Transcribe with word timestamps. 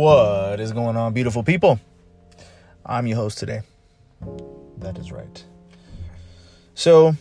What 0.00 0.60
is 0.60 0.72
going 0.72 0.96
on, 0.96 1.12
beautiful 1.12 1.42
people? 1.42 1.78
I'm 2.86 3.06
your 3.06 3.18
host 3.18 3.36
today. 3.36 3.60
That 4.78 4.96
is 4.96 5.12
right. 5.12 5.44
So, 6.72 7.14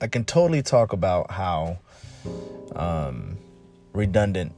I 0.00 0.06
can 0.06 0.24
totally 0.24 0.62
talk 0.62 0.94
about 0.94 1.30
how 1.30 1.78
um, 2.74 3.36
redundant 3.92 4.54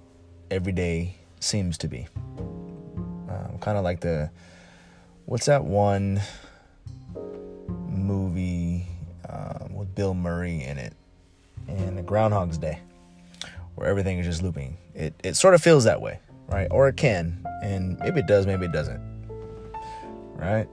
every 0.53 0.71
day 0.71 1.17
seems 1.41 1.77
to 1.79 1.89
be. 1.89 2.07
Um, 2.39 3.59
kind 3.61 3.77
of 3.77 3.83
like 3.83 4.03
the 4.03 4.31
what's 5.25 5.47
that 5.47 5.65
one 5.65 6.21
movie 7.89 8.87
um, 9.29 9.75
with 9.75 9.93
Bill 9.97 10.15
Murray 10.15 10.63
in 10.63 10.79
it, 10.79 10.93
and 11.67 11.99
the 11.99 12.03
Groundhog's 12.03 12.57
Day, 12.57 12.79
where 13.77 13.89
everything 13.89 14.19
is 14.19 14.27
just 14.27 14.43
looping. 14.43 14.77
It 14.95 15.15
it 15.23 15.37
sort 15.37 15.55
of 15.55 15.63
feels 15.63 15.85
that 15.85 16.01
way, 16.01 16.19
right? 16.49 16.67
Or 16.71 16.89
it 16.89 16.97
can, 16.97 17.47
and 17.63 17.99
maybe 18.01 18.21
it 18.21 18.27
does, 18.27 18.47
maybe 18.47 18.67
it 18.67 18.73
doesn't, 18.73 19.01
right? 20.35 20.69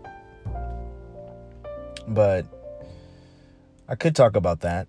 But 2.07 2.45
I 3.87 3.95
could 3.95 4.15
talk 4.15 4.35
about 4.35 4.61
that. 4.61 4.87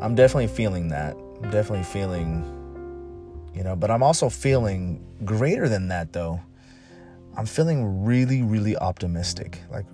I'm 0.00 0.14
definitely 0.14 0.48
feeling 0.48 0.88
that. 0.88 1.16
I'm 1.42 1.50
definitely 1.50 1.84
feeling, 1.84 2.42
you 3.54 3.62
know, 3.62 3.76
but 3.76 3.90
I'm 3.90 4.02
also 4.02 4.28
feeling 4.28 5.04
greater 5.24 5.68
than 5.68 5.88
that 5.88 6.12
though. 6.12 6.40
I'm 7.36 7.46
feeling 7.46 8.04
really, 8.04 8.42
really 8.42 8.76
optimistic, 8.76 9.60
like 9.70 9.84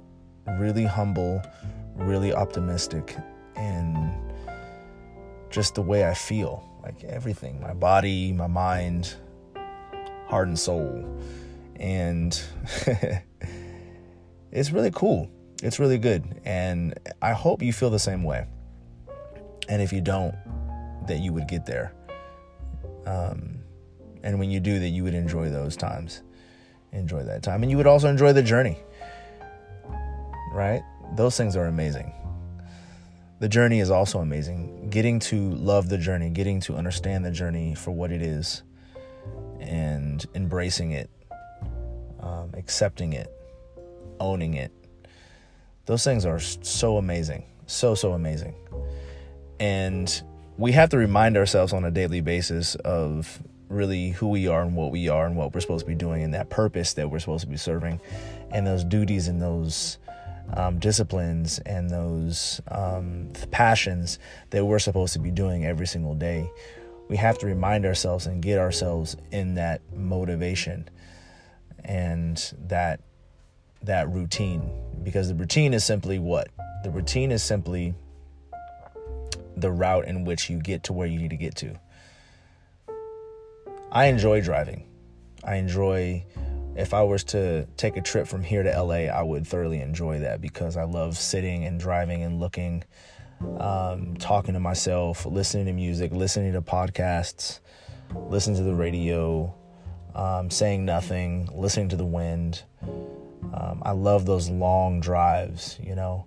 really 0.61 0.85
humble, 0.85 1.43
really 1.97 2.33
optimistic, 2.33 3.17
and 3.57 4.13
just 5.51 5.75
the 5.75 5.83
way 5.83 6.07
I 6.09 6.15
feel, 6.15 6.65
like 6.83 7.05
everything 7.05 7.61
my 7.61 7.73
body, 7.73 8.33
my 8.33 8.47
mind, 8.47 9.15
heart, 10.27 10.49
and 10.49 10.59
soul. 10.59 11.21
And 11.77 12.41
it's 14.53 14.71
really 14.71 14.91
cool. 14.91 15.31
It's 15.63 15.79
really 15.79 15.99
good. 15.99 16.41
And 16.45 16.99
I 17.21 17.33
hope 17.33 17.63
you 17.63 17.73
feel 17.73 17.91
the 17.91 17.99
same 17.99 18.25
way. 18.25 18.47
And 19.69 19.81
if 19.81 19.93
you 19.93 20.01
don't, 20.01 20.35
that 21.07 21.21
you 21.21 21.33
would 21.33 21.49
get 21.49 21.67
there. 21.67 21.95
Um, 23.07 23.61
and 24.23 24.39
when 24.39 24.51
you 24.51 24.61
do, 24.61 24.79
that 24.79 24.89
you 24.89 25.05
would 25.05 25.15
enjoy 25.15 25.51
those 25.51 25.77
times 25.77 26.23
enjoy 26.93 27.23
that 27.25 27.43
time. 27.43 27.63
And 27.63 27.71
you 27.71 27.77
would 27.77 27.87
also 27.87 28.09
enjoy 28.09 28.33
the 28.33 28.43
journey, 28.43 28.79
right? 30.53 30.83
Those 31.17 31.37
things 31.37 31.57
are 31.57 31.67
amazing. 31.67 32.13
The 33.43 33.49
journey 33.49 33.81
is 33.81 33.91
also 33.91 34.21
amazing. 34.21 34.89
Getting 34.89 35.19
to 35.19 35.51
love 35.55 35.89
the 35.89 35.99
journey, 35.99 36.31
getting 36.31 36.61
to 36.61 36.77
understand 36.77 37.25
the 37.25 37.33
journey 37.33 37.75
for 37.75 37.91
what 37.91 38.13
it 38.13 38.23
is, 38.23 38.63
and 39.59 40.25
embracing 40.37 40.93
it, 40.93 41.11
um, 42.21 42.53
accepting 42.55 43.15
it, 43.15 43.37
owning 44.21 44.55
it. 44.55 44.71
Those 45.87 46.05
things 46.05 46.25
are 46.25 46.39
so 46.39 46.99
amazing. 46.99 47.43
So, 47.67 47.97
so 47.97 48.13
amazing. 48.13 48.55
And 49.59 50.23
we 50.57 50.71
have 50.71 50.91
to 50.91 50.97
remind 50.97 51.37
ourselves 51.37 51.73
on 51.73 51.85
a 51.85 51.91
daily 51.91 52.21
basis 52.21 52.77
of 52.77 53.43
really 53.69 54.11
who 54.11 54.29
we 54.29 54.47
are 54.47 54.63
and 54.63 54.77
what 54.77 54.93
we 54.93 55.09
are 55.09 55.27
and 55.27 55.35
what 55.35 55.53
we're 55.53 55.61
supposed 55.61 55.85
to 55.85 55.91
be 55.91 55.97
doing 55.97 56.23
and 56.23 56.33
that 56.35 56.49
purpose 56.49 56.93
that 56.95 57.11
we're 57.11 57.19
supposed 57.19 57.43
to 57.43 57.51
be 57.51 57.57
serving 57.57 58.01
and 58.53 58.65
those 58.65 58.85
duties 58.85 59.27
and 59.27 59.43
those 59.43 59.99
um, 60.55 60.79
disciplines 60.79 61.59
and 61.61 61.91
those 61.91 62.61
um, 62.69 63.33
passions 63.51 64.19
that 64.51 64.65
we're 64.65 64.79
supposed 64.79 65.13
to 65.15 65.19
be 65.19 65.31
doing 65.31 65.65
every 65.65 65.87
single 65.87 66.15
day. 66.15 66.51
We 67.09 67.17
have 67.17 67.39
to 67.39 67.47
remind 67.47 67.85
ourselves 67.85 68.27
and 68.27 68.43
get 68.43 68.59
ourselves 68.59 69.17
in 69.31 69.55
that 69.55 69.81
motivation 69.95 70.89
and 71.85 72.55
that 72.67 73.01
that 73.83 74.09
routine 74.11 74.71
because 75.03 75.27
the 75.27 75.35
routine 75.35 75.75
is 75.75 75.83
simply 75.83 76.21
what 76.21 76.49
the 76.85 76.91
routine 76.91 77.33
is 77.33 77.43
simply 77.43 77.93
the 79.57 79.73
route 79.73 80.07
in 80.07 80.25
which 80.25 80.49
you 80.49 80.61
get 80.61 80.85
to 80.85 80.93
where 80.93 81.09
you 81.09 81.19
need 81.19 81.31
to 81.31 81.37
get 81.37 81.57
to 81.57 81.77
I 83.95 84.07
enjoy 84.07 84.41
driving. 84.41 84.89
I 85.45 85.57
enjoy 85.57 86.25
if 86.77 86.95
I 86.95 87.03
was 87.03 87.25
to 87.25 87.67
take 87.77 87.97
a 87.97 88.01
trip 88.01 88.27
from 88.27 88.43
here 88.43 88.63
to 88.63 88.83
LA, 88.83 89.07
I 89.07 89.23
would 89.23 89.47
thoroughly 89.47 89.81
enjoy 89.81 90.21
that 90.21 90.41
because 90.41 90.77
I 90.77 90.85
love 90.85 91.19
sitting 91.19 91.65
and 91.65 91.79
driving 91.79 92.23
and 92.23 92.41
looking, 92.41 92.85
um, 93.59 94.17
talking 94.17 94.55
to 94.55 94.61
myself, 94.61 95.27
listening 95.27 95.67
to 95.67 95.73
music, 95.73 96.13
listening 96.13 96.53
to 96.55 96.63
podcasts, 96.63 97.61
listening 98.15 98.57
to 98.57 98.63
the 98.63 98.75
radio, 98.75 99.55
um, 100.15 100.51
saying 100.51 100.85
nothing, 100.85 101.49
listening 101.55 101.89
to 101.91 101.97
the 101.97 102.07
wind. 102.07 102.63
Um, 102.83 103.83
I 103.83 103.93
love 103.93 104.25
those 104.25 104.49
long 104.49 105.01
drives, 105.01 105.79
you 105.83 105.95
know. 105.95 106.27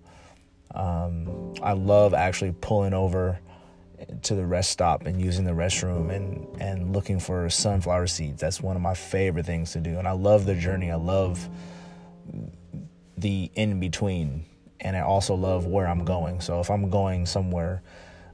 Um, 0.76 1.54
I 1.64 1.74
love 1.74 2.14
actually 2.14 2.54
pulling 2.60 2.94
over 2.94 3.40
to 4.24 4.36
the 4.36 4.46
rest 4.46 4.72
stop 4.72 5.06
and 5.06 5.22
using 5.22 5.46
the 5.46 5.52
restroom 5.52 6.14
and 6.14 6.62
and 6.62 6.94
looking 6.94 7.20
for 7.20 7.50
sunflower 7.50 8.08
seeds. 8.08 8.42
That's 8.42 8.62
one 8.62 8.76
of 8.76 8.82
my 8.82 8.94
favorite 8.94 9.46
things 9.46 9.72
to 9.74 9.80
do. 9.80 9.98
And 9.98 10.08
I 10.08 10.12
love 10.12 10.46
the 10.46 10.56
journey. 10.56 10.92
I 10.92 10.96
love 10.96 11.48
the 13.18 13.52
in 13.56 13.80
between. 13.80 14.46
And 14.82 14.96
I 14.96 15.02
also 15.02 15.36
love 15.36 15.66
where 15.66 15.88
I'm 15.88 16.06
going. 16.06 16.42
So 16.42 16.60
if 16.60 16.70
I'm 16.70 16.90
going 16.90 17.26
somewhere 17.26 17.82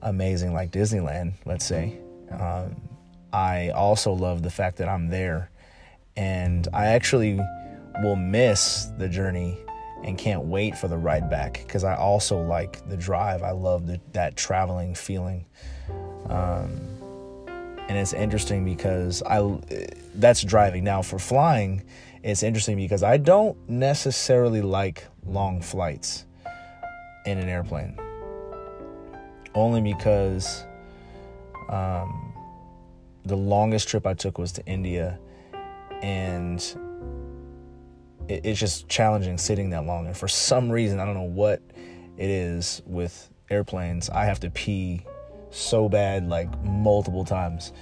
amazing 0.02 0.54
like 0.54 0.72
Disneyland, 0.72 1.34
let's 1.46 1.66
say, 1.66 2.00
um, 2.32 2.82
I 3.32 3.70
also 3.70 4.14
love 4.14 4.44
the 4.44 4.50
fact 4.50 4.78
that 4.78 4.90
I'm 4.90 5.08
there. 5.10 5.50
And 6.18 6.68
I 6.74 6.88
actually 6.88 7.40
will 8.04 8.16
miss 8.16 8.92
the 8.98 9.08
journey 9.08 9.58
and 10.04 10.18
can't 10.18 10.44
wait 10.44 10.78
for 10.78 10.88
the 10.88 10.98
ride 10.98 11.30
back 11.30 11.62
because 11.66 11.84
I 11.84 11.96
also 11.96 12.42
like 12.42 12.88
the 12.90 12.98
drive. 12.98 13.44
I 13.44 13.52
love 13.52 13.88
the, 13.88 14.00
that 14.14 14.36
traveling 14.36 14.96
feeling. 14.96 15.46
Um, 16.30 16.80
and 17.88 17.98
it's 17.98 18.14
interesting 18.14 18.64
because 18.64 19.22
I 19.24 19.60
that's 20.16 20.44
driving. 20.44 20.84
Now 20.84 21.02
for 21.02 21.20
flying, 21.20 21.84
it's 22.24 22.44
interesting 22.44 22.78
because 22.78 23.04
I 23.04 23.18
don't 23.18 23.58
necessarily 23.70 24.62
like 24.62 25.06
long 25.26 25.62
flights 25.62 26.26
in 27.26 27.38
an 27.38 27.50
airplane. 27.50 28.00
Only 29.54 29.82
because 29.82 30.64
um, 31.70 32.34
the 33.26 33.36
longest 33.36 33.90
trip 33.90 34.08
I 34.08 34.14
took 34.14 34.38
was 34.38 34.52
to 34.54 34.66
India 34.66 35.20
and 36.02 36.64
it, 38.32 38.46
it's 38.46 38.60
just 38.60 38.88
challenging 38.88 39.38
sitting 39.38 39.70
that 39.72 39.86
long. 39.86 40.08
And 40.08 40.16
for 40.16 40.28
some 40.28 40.70
reason, 40.70 41.00
I 41.00 41.06
don't 41.06 41.14
know 41.16 41.22
what 41.22 41.62
it 42.18 42.30
is 42.30 42.82
with 42.86 43.30
airplanes. 43.50 44.10
I 44.10 44.26
have 44.26 44.40
to 44.42 44.50
pee 44.50 45.06
so 45.50 45.90
bad, 45.90 46.28
like 46.28 46.50
multiple 46.64 47.26
times. 47.26 47.74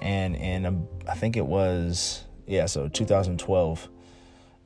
And 0.00 0.36
and 0.36 0.66
um, 0.66 0.88
I 1.08 1.14
think 1.14 1.36
it 1.36 1.46
was 1.46 2.24
yeah, 2.46 2.66
so 2.66 2.88
2012 2.88 3.88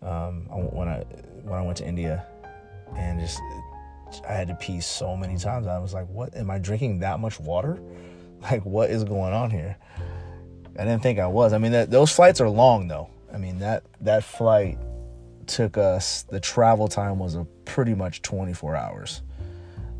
um, 0.03 0.47
when 0.49 0.89
I 0.89 1.01
when 1.43 1.59
I 1.59 1.63
went 1.63 1.77
to 1.79 1.87
India, 1.87 2.27
and 2.97 3.21
just 3.21 3.41
I 4.29 4.33
had 4.33 4.49
to 4.49 4.55
pee 4.55 4.81
so 4.81 5.17
many 5.17 5.37
times. 5.37 5.67
I 5.67 5.79
was 5.79 5.93
like, 5.93 6.09
"What? 6.09 6.35
Am 6.35 6.51
I 6.51 6.59
drinking 6.59 7.01
that 7.01 7.21
much 7.21 7.41
water? 7.41 7.79
Like, 8.43 8.67
what 8.67 8.91
is 8.91 9.03
going 9.03 9.33
on 9.33 9.51
here?" 9.51 9.79
I 10.79 10.85
didn't 10.85 11.03
think 11.03 11.19
I 11.19 11.27
was. 11.27 11.55
I 11.55 11.59
mean, 11.59 11.73
that, 11.73 11.91
those 11.91 12.13
flights 12.13 12.39
are 12.41 12.51
long 12.51 12.87
though. 12.87 13.09
I 13.33 13.39
mean 13.39 13.59
that 13.59 13.85
that 14.01 14.25
flight 14.25 14.79
took 15.47 15.77
us 15.79 16.23
the 16.25 16.41
travel 16.41 16.89
time 16.89 17.19
was 17.19 17.35
a 17.35 17.47
pretty 17.65 17.95
much 17.95 18.23
24 18.23 18.77
hours. 18.77 19.23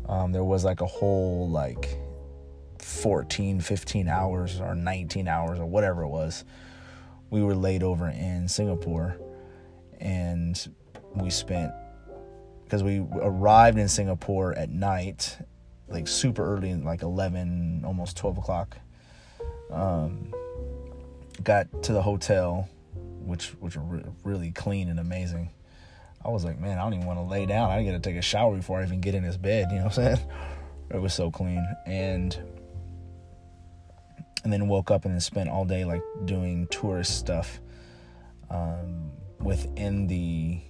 Um, 0.07 0.31
there 0.31 0.43
was 0.43 0.63
like 0.63 0.81
a 0.81 0.85
whole 0.85 1.49
like 1.49 1.99
14 2.79 3.59
15 3.59 4.07
hours 4.07 4.61
or 4.61 4.75
19 4.75 5.27
hours 5.27 5.59
or 5.59 5.65
whatever 5.65 6.03
it 6.03 6.09
was. 6.09 6.45
We 7.29 7.43
were 7.43 7.55
laid 7.55 7.83
over 7.83 8.07
in 8.07 8.47
singapore 8.47 9.17
and 9.99 10.73
we 11.13 11.29
spent 11.29 11.71
because 12.63 12.83
we 12.83 13.05
arrived 13.21 13.77
in 13.77 13.89
singapore 13.89 14.53
at 14.53 14.69
night 14.69 15.37
like 15.89 16.07
super 16.07 16.45
early 16.45 16.73
like 16.75 17.01
11 17.01 17.83
almost 17.85 18.17
12 18.17 18.37
o'clock. 18.37 18.77
Um, 19.71 20.33
got 21.43 21.83
to 21.83 21.93
the 21.93 22.01
hotel 22.01 22.69
which 23.27 23.49
which 23.59 23.75
are 23.75 23.81
re- 23.81 24.03
really 24.23 24.51
clean 24.51 24.89
and 24.89 24.99
amazing. 24.99 25.49
I 26.25 26.29
was 26.29 26.43
like, 26.43 26.59
man, 26.59 26.77
I 26.77 26.83
don't 26.83 26.95
even 26.95 27.05
want 27.05 27.19
to 27.19 27.23
lay 27.23 27.45
down. 27.45 27.69
I 27.69 27.83
got 27.83 27.91
to 27.91 27.99
take 27.99 28.15
a 28.15 28.21
shower 28.21 28.55
before 28.55 28.79
I 28.79 28.83
even 28.83 29.01
get 29.01 29.13
in 29.15 29.23
this 29.23 29.37
bed. 29.37 29.67
You 29.69 29.77
know 29.77 29.85
what 29.85 29.97
I'm 29.97 30.15
saying? 30.15 30.31
It 30.89 31.01
was 31.01 31.13
so 31.13 31.29
clean, 31.29 31.67
and 31.85 32.33
and 34.45 34.53
then 34.53 34.69
woke 34.69 34.89
up 34.89 35.03
and 35.03 35.13
then 35.13 35.19
spent 35.19 35.49
all 35.49 35.65
day 35.65 35.83
like 35.83 36.01
doing 36.23 36.65
tourist 36.67 37.19
stuff 37.19 37.59
um, 38.49 39.11
within 39.41 40.07
the 40.07 40.61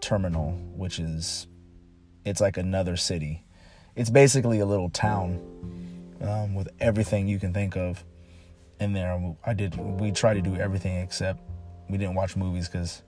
terminal, 0.00 0.50
which 0.74 0.98
is 0.98 1.46
it's 2.24 2.40
like 2.40 2.56
another 2.56 2.96
city. 2.96 3.44
It's 3.94 4.10
basically 4.10 4.58
a 4.58 4.66
little 4.66 4.90
town 4.90 5.38
um, 6.22 6.56
with 6.56 6.68
everything 6.80 7.28
you 7.28 7.38
can 7.38 7.52
think 7.52 7.76
of 7.76 8.04
in 8.80 8.94
there. 8.94 9.36
I 9.44 9.54
did. 9.54 9.76
We 10.00 10.10
tried 10.10 10.34
to 10.34 10.42
do 10.42 10.56
everything 10.56 10.96
except 10.96 11.40
we 11.88 11.98
didn't 11.98 12.14
watch 12.14 12.36
movies 12.36 12.68
because 12.68 13.02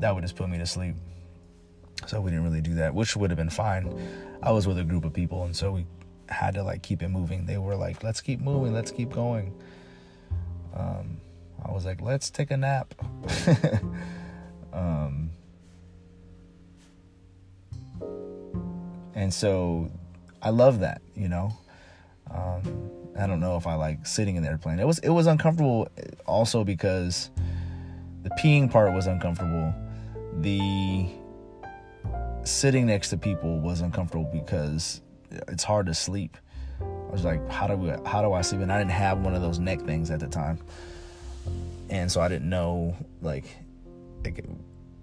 that 0.00 0.14
would 0.14 0.22
just 0.22 0.36
put 0.36 0.48
me 0.48 0.58
to 0.58 0.66
sleep. 0.66 0.94
So 2.06 2.20
we 2.20 2.30
didn't 2.30 2.44
really 2.44 2.60
do 2.60 2.74
that, 2.74 2.94
which 2.94 3.16
would 3.16 3.30
have 3.30 3.38
been 3.38 3.50
fine. 3.50 3.98
I 4.42 4.50
was 4.50 4.66
with 4.66 4.78
a 4.78 4.84
group 4.84 5.04
of 5.04 5.12
people, 5.12 5.44
and 5.44 5.56
so 5.56 5.72
we 5.72 5.86
had 6.28 6.54
to 6.54 6.62
like 6.62 6.82
keep 6.82 7.02
it 7.02 7.08
moving. 7.08 7.46
They 7.46 7.58
were 7.58 7.76
like, 7.76 8.02
"Let's 8.02 8.20
keep 8.20 8.40
moving. 8.40 8.74
Let's 8.74 8.90
keep 8.90 9.10
going." 9.10 9.54
Um, 10.74 11.18
I 11.64 11.72
was 11.72 11.84
like, 11.84 12.00
"Let's 12.00 12.30
take 12.30 12.50
a 12.50 12.56
nap." 12.56 12.94
um, 14.72 15.30
and 19.14 19.32
so 19.32 19.90
I 20.42 20.50
love 20.50 20.80
that, 20.80 21.00
you 21.14 21.28
know. 21.28 21.56
Um, 22.30 22.90
I 23.18 23.26
don't 23.26 23.40
know 23.40 23.56
if 23.56 23.66
I 23.66 23.74
like 23.74 24.06
sitting 24.06 24.36
in 24.36 24.42
the 24.42 24.48
airplane. 24.48 24.78
It 24.78 24.86
was 24.86 24.98
it 25.00 25.10
was 25.10 25.26
uncomfortable 25.26 25.88
also 26.26 26.64
because 26.64 27.30
the 28.22 28.30
peeing 28.30 28.70
part 28.70 28.92
was 28.92 29.06
uncomfortable. 29.06 29.74
The 30.40 31.08
sitting 32.44 32.86
next 32.86 33.10
to 33.10 33.16
people 33.16 33.60
was 33.60 33.80
uncomfortable 33.80 34.28
because 34.32 35.00
it's 35.48 35.64
hard 35.64 35.86
to 35.86 35.94
sleep. 35.94 36.36
I 36.80 37.12
was 37.12 37.24
like, 37.24 37.48
how 37.50 37.66
do 37.66 37.76
we 37.76 37.92
how 38.04 38.22
do 38.22 38.32
I 38.32 38.42
sleep? 38.42 38.62
And 38.62 38.72
I 38.72 38.78
didn't 38.78 38.90
have 38.92 39.18
one 39.20 39.34
of 39.34 39.42
those 39.42 39.58
neck 39.58 39.82
things 39.82 40.10
at 40.10 40.20
the 40.20 40.26
time. 40.26 40.58
And 41.90 42.10
so 42.10 42.20
I 42.20 42.28
didn't 42.28 42.48
know 42.48 42.96
like, 43.22 43.44
like 44.24 44.44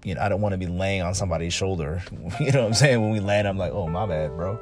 you 0.04 0.16
know, 0.16 0.22
I 0.22 0.30
don't 0.30 0.42
want 0.42 0.54
to 0.54 0.58
be 0.58 0.68
laying 0.68 1.02
on 1.02 1.13
somebody's 1.16 1.54
shoulder. 1.54 2.04
You 2.40 2.52
know 2.52 2.62
what 2.62 2.68
I'm 2.68 2.74
saying? 2.74 3.02
When 3.02 3.12
we 3.12 3.19
land, 3.19 3.48
I'm 3.48 3.58
like, 3.58 3.72
oh 3.72 3.88
my 3.88 4.06
bad, 4.06 4.36
bro. 4.36 4.60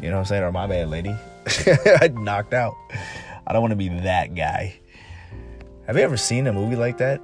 You 0.00 0.10
know 0.10 0.16
what 0.16 0.20
I'm 0.20 0.24
saying? 0.26 0.42
Or 0.42 0.52
my 0.52 0.66
bad, 0.66 0.88
lady. 0.88 1.14
I 1.66 2.08
knocked 2.14 2.54
out. 2.54 2.74
I 3.46 3.52
don't 3.52 3.62
want 3.62 3.72
to 3.72 3.76
be 3.76 3.88
that 3.88 4.34
guy. 4.34 4.78
Have 5.86 5.96
you 5.96 6.02
ever 6.02 6.16
seen 6.16 6.46
a 6.46 6.52
movie 6.52 6.76
like 6.76 6.98
that? 6.98 7.20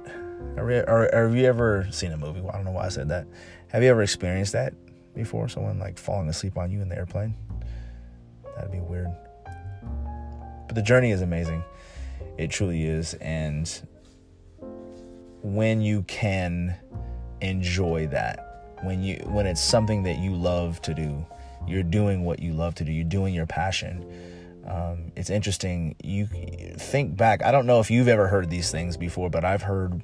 Or, 0.57 0.69
or, 0.71 1.13
or 1.13 1.27
have 1.27 1.35
you 1.35 1.45
ever 1.45 1.87
seen 1.91 2.11
a 2.11 2.17
movie? 2.17 2.41
Well, 2.41 2.51
I 2.51 2.55
don't 2.55 2.65
know 2.65 2.71
why 2.71 2.85
I 2.85 2.89
said 2.89 3.09
that. 3.09 3.25
Have 3.69 3.83
you 3.83 3.89
ever 3.89 4.03
experienced 4.03 4.53
that 4.53 4.73
before? 5.15 5.47
Someone 5.47 5.79
like 5.79 5.97
falling 5.97 6.29
asleep 6.29 6.57
on 6.57 6.71
you 6.71 6.81
in 6.81 6.89
the 6.89 6.97
airplane? 6.97 7.35
That'd 8.55 8.71
be 8.71 8.79
weird. 8.79 9.09
But 10.67 10.75
the 10.75 10.81
journey 10.81 11.11
is 11.11 11.21
amazing. 11.21 11.63
It 12.37 12.51
truly 12.51 12.83
is. 12.83 13.13
And 13.15 13.69
when 15.41 15.81
you 15.81 16.03
can 16.03 16.75
enjoy 17.41 18.07
that, 18.07 18.77
when 18.83 19.03
you 19.03 19.15
when 19.25 19.45
it's 19.45 19.61
something 19.61 20.03
that 20.03 20.17
you 20.17 20.33
love 20.33 20.81
to 20.83 20.93
do, 20.93 21.25
you're 21.67 21.83
doing 21.83 22.23
what 22.23 22.39
you 22.39 22.53
love 22.53 22.75
to 22.75 22.83
do. 22.83 22.91
You're 22.91 23.03
doing 23.03 23.33
your 23.33 23.45
passion. 23.45 24.05
Um, 24.67 25.11
it's 25.15 25.29
interesting. 25.29 25.95
You 26.03 26.27
think 26.77 27.17
back. 27.17 27.43
I 27.43 27.51
don't 27.51 27.65
know 27.65 27.79
if 27.79 27.89
you've 27.89 28.07
ever 28.07 28.27
heard 28.27 28.49
these 28.49 28.71
things 28.71 28.97
before, 28.97 29.29
but 29.29 29.43
I've 29.43 29.63
heard 29.63 30.03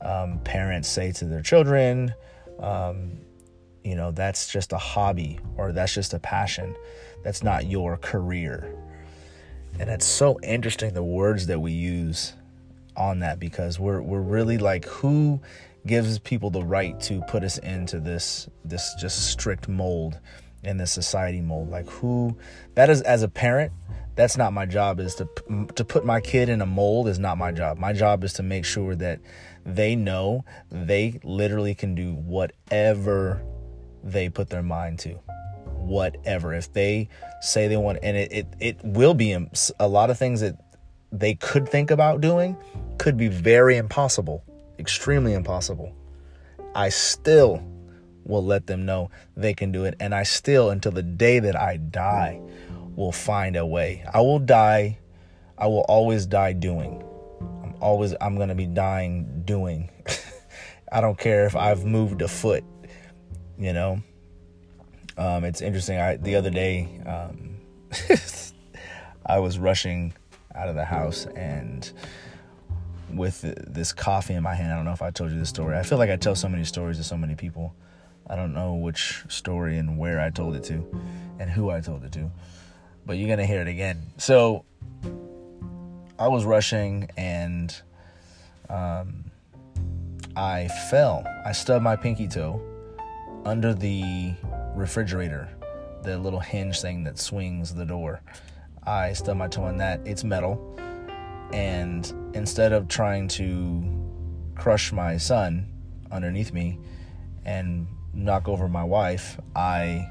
um, 0.00 0.40
parents 0.40 0.88
say 0.88 1.12
to 1.12 1.24
their 1.24 1.42
children, 1.42 2.14
um, 2.60 3.18
you 3.84 3.94
know, 3.94 4.10
that's 4.10 4.50
just 4.50 4.72
a 4.72 4.78
hobby 4.78 5.38
or 5.56 5.72
that's 5.72 5.94
just 5.94 6.14
a 6.14 6.18
passion. 6.18 6.74
That's 7.22 7.42
not 7.42 7.66
your 7.66 7.96
career. 7.96 8.74
And 9.78 9.90
it's 9.90 10.06
so 10.06 10.38
interesting 10.42 10.94
the 10.94 11.02
words 11.02 11.46
that 11.46 11.60
we 11.60 11.72
use 11.72 12.34
on 12.96 13.20
that 13.20 13.40
because 13.40 13.80
we're 13.80 14.00
we're 14.00 14.20
really 14.20 14.56
like 14.56 14.84
who 14.84 15.40
gives 15.84 16.18
people 16.20 16.50
the 16.50 16.62
right 16.62 16.98
to 17.00 17.20
put 17.22 17.42
us 17.42 17.58
into 17.58 17.98
this 17.98 18.48
this 18.64 18.94
just 19.00 19.30
strict 19.30 19.68
mold 19.68 20.20
in 20.66 20.78
the 20.78 20.86
society 20.86 21.40
mold. 21.40 21.70
Like 21.70 21.88
who 21.88 22.36
that 22.74 22.90
is 22.90 23.02
as 23.02 23.22
a 23.22 23.28
parent 23.28 23.72
that's 24.16 24.36
not 24.36 24.52
my 24.52 24.64
job 24.64 25.00
is 25.00 25.16
to 25.16 25.28
to 25.74 25.84
put 25.84 26.04
my 26.04 26.20
kid 26.20 26.48
in 26.48 26.60
a 26.60 26.66
mold 26.66 27.08
is 27.08 27.18
not 27.18 27.36
my 27.36 27.50
job. 27.50 27.78
My 27.78 27.92
job 27.92 28.22
is 28.24 28.32
to 28.34 28.42
make 28.42 28.64
sure 28.64 28.94
that 28.96 29.20
they 29.66 29.96
know 29.96 30.44
they 30.70 31.20
literally 31.24 31.74
can 31.74 31.94
do 31.94 32.14
whatever 32.14 33.42
they 34.04 34.28
put 34.28 34.50
their 34.50 34.62
mind 34.62 35.00
to. 35.00 35.14
Whatever. 35.64 36.54
If 36.54 36.72
they 36.72 37.08
say 37.40 37.66
they 37.66 37.76
want 37.76 37.98
and 38.02 38.16
it 38.16 38.32
it, 38.32 38.46
it 38.60 38.76
will 38.84 39.14
be 39.14 39.36
a 39.80 39.88
lot 39.88 40.10
of 40.10 40.18
things 40.18 40.40
that 40.40 40.60
they 41.10 41.34
could 41.34 41.68
think 41.68 41.90
about 41.90 42.20
doing 42.20 42.56
could 42.98 43.16
be 43.16 43.28
very 43.28 43.76
impossible 43.76 44.44
extremely 44.78 45.34
impossible. 45.34 45.94
I 46.74 46.88
still 46.88 47.62
will 48.24 48.44
let 48.44 48.66
them 48.66 48.84
know 48.84 49.10
they 49.36 49.54
can 49.54 49.72
do 49.72 49.84
it. 49.84 49.94
And 50.00 50.14
I 50.14 50.22
still, 50.22 50.70
until 50.70 50.92
the 50.92 51.02
day 51.02 51.38
that 51.38 51.56
I 51.56 51.76
die, 51.76 52.40
will 52.96 53.12
find 53.12 53.56
a 53.56 53.66
way. 53.66 54.04
I 54.12 54.20
will 54.20 54.38
die. 54.38 54.98
I 55.58 55.66
will 55.66 55.84
always 55.88 56.26
die 56.26 56.52
doing. 56.52 57.02
I'm 57.62 57.74
always, 57.80 58.14
I'm 58.20 58.36
going 58.36 58.48
to 58.48 58.54
be 58.54 58.66
dying 58.66 59.42
doing. 59.44 59.90
I 60.92 61.00
don't 61.00 61.18
care 61.18 61.46
if 61.46 61.56
I've 61.56 61.84
moved 61.84 62.22
a 62.22 62.28
foot, 62.28 62.64
you 63.58 63.72
know? 63.72 64.02
Um, 65.16 65.44
it's 65.44 65.60
interesting. 65.60 65.98
I, 65.98 66.16
the 66.16 66.36
other 66.36 66.50
day, 66.50 67.00
um, 67.06 67.56
I 69.26 69.38
was 69.38 69.58
rushing 69.58 70.14
out 70.54 70.68
of 70.68 70.74
the 70.74 70.84
house 70.84 71.26
and 71.34 71.90
with 73.12 73.42
this 73.42 73.92
coffee 73.92 74.34
in 74.34 74.42
my 74.42 74.54
hand. 74.54 74.72
I 74.72 74.76
don't 74.76 74.84
know 74.84 74.92
if 74.92 75.02
I 75.02 75.10
told 75.10 75.30
you 75.30 75.38
this 75.38 75.48
story. 75.48 75.76
I 75.76 75.82
feel 75.82 75.98
like 75.98 76.10
I 76.10 76.16
tell 76.16 76.34
so 76.34 76.48
many 76.48 76.64
stories 76.64 76.98
to 76.98 77.04
so 77.04 77.16
many 77.16 77.34
people. 77.34 77.74
I 78.26 78.36
don't 78.36 78.54
know 78.54 78.74
which 78.74 79.24
story 79.28 79.78
and 79.78 79.98
where 79.98 80.20
I 80.20 80.30
told 80.30 80.56
it 80.56 80.64
to 80.64 80.86
and 81.38 81.50
who 81.50 81.70
I 81.70 81.80
told 81.80 82.04
it 82.04 82.12
to, 82.12 82.30
but 83.04 83.18
you're 83.18 83.26
going 83.26 83.38
to 83.38 83.46
hear 83.46 83.60
it 83.60 83.68
again. 83.68 84.02
So 84.16 84.64
I 86.18 86.28
was 86.28 86.44
rushing 86.44 87.10
and 87.16 87.74
um, 88.70 89.30
I 90.36 90.68
fell. 90.90 91.24
I 91.44 91.52
stubbed 91.52 91.84
my 91.84 91.96
pinky 91.96 92.28
toe 92.28 92.62
under 93.44 93.74
the 93.74 94.34
refrigerator, 94.74 95.48
the 96.02 96.18
little 96.18 96.40
hinge 96.40 96.80
thing 96.80 97.04
that 97.04 97.18
swings 97.18 97.74
the 97.74 97.84
door. 97.84 98.20
I 98.86 99.12
stubbed 99.12 99.38
my 99.38 99.48
toe 99.48 99.64
on 99.64 99.76
that. 99.78 100.00
It's 100.04 100.24
metal. 100.24 100.78
And 101.52 102.10
instead 102.34 102.72
of 102.72 102.88
trying 102.88 103.28
to 103.28 103.84
crush 104.56 104.92
my 104.92 105.16
son 105.16 105.66
underneath 106.10 106.52
me 106.52 106.78
and 107.44 107.86
knock 108.14 108.48
over 108.48 108.68
my 108.68 108.84
wife, 108.84 109.38
I 109.54 110.08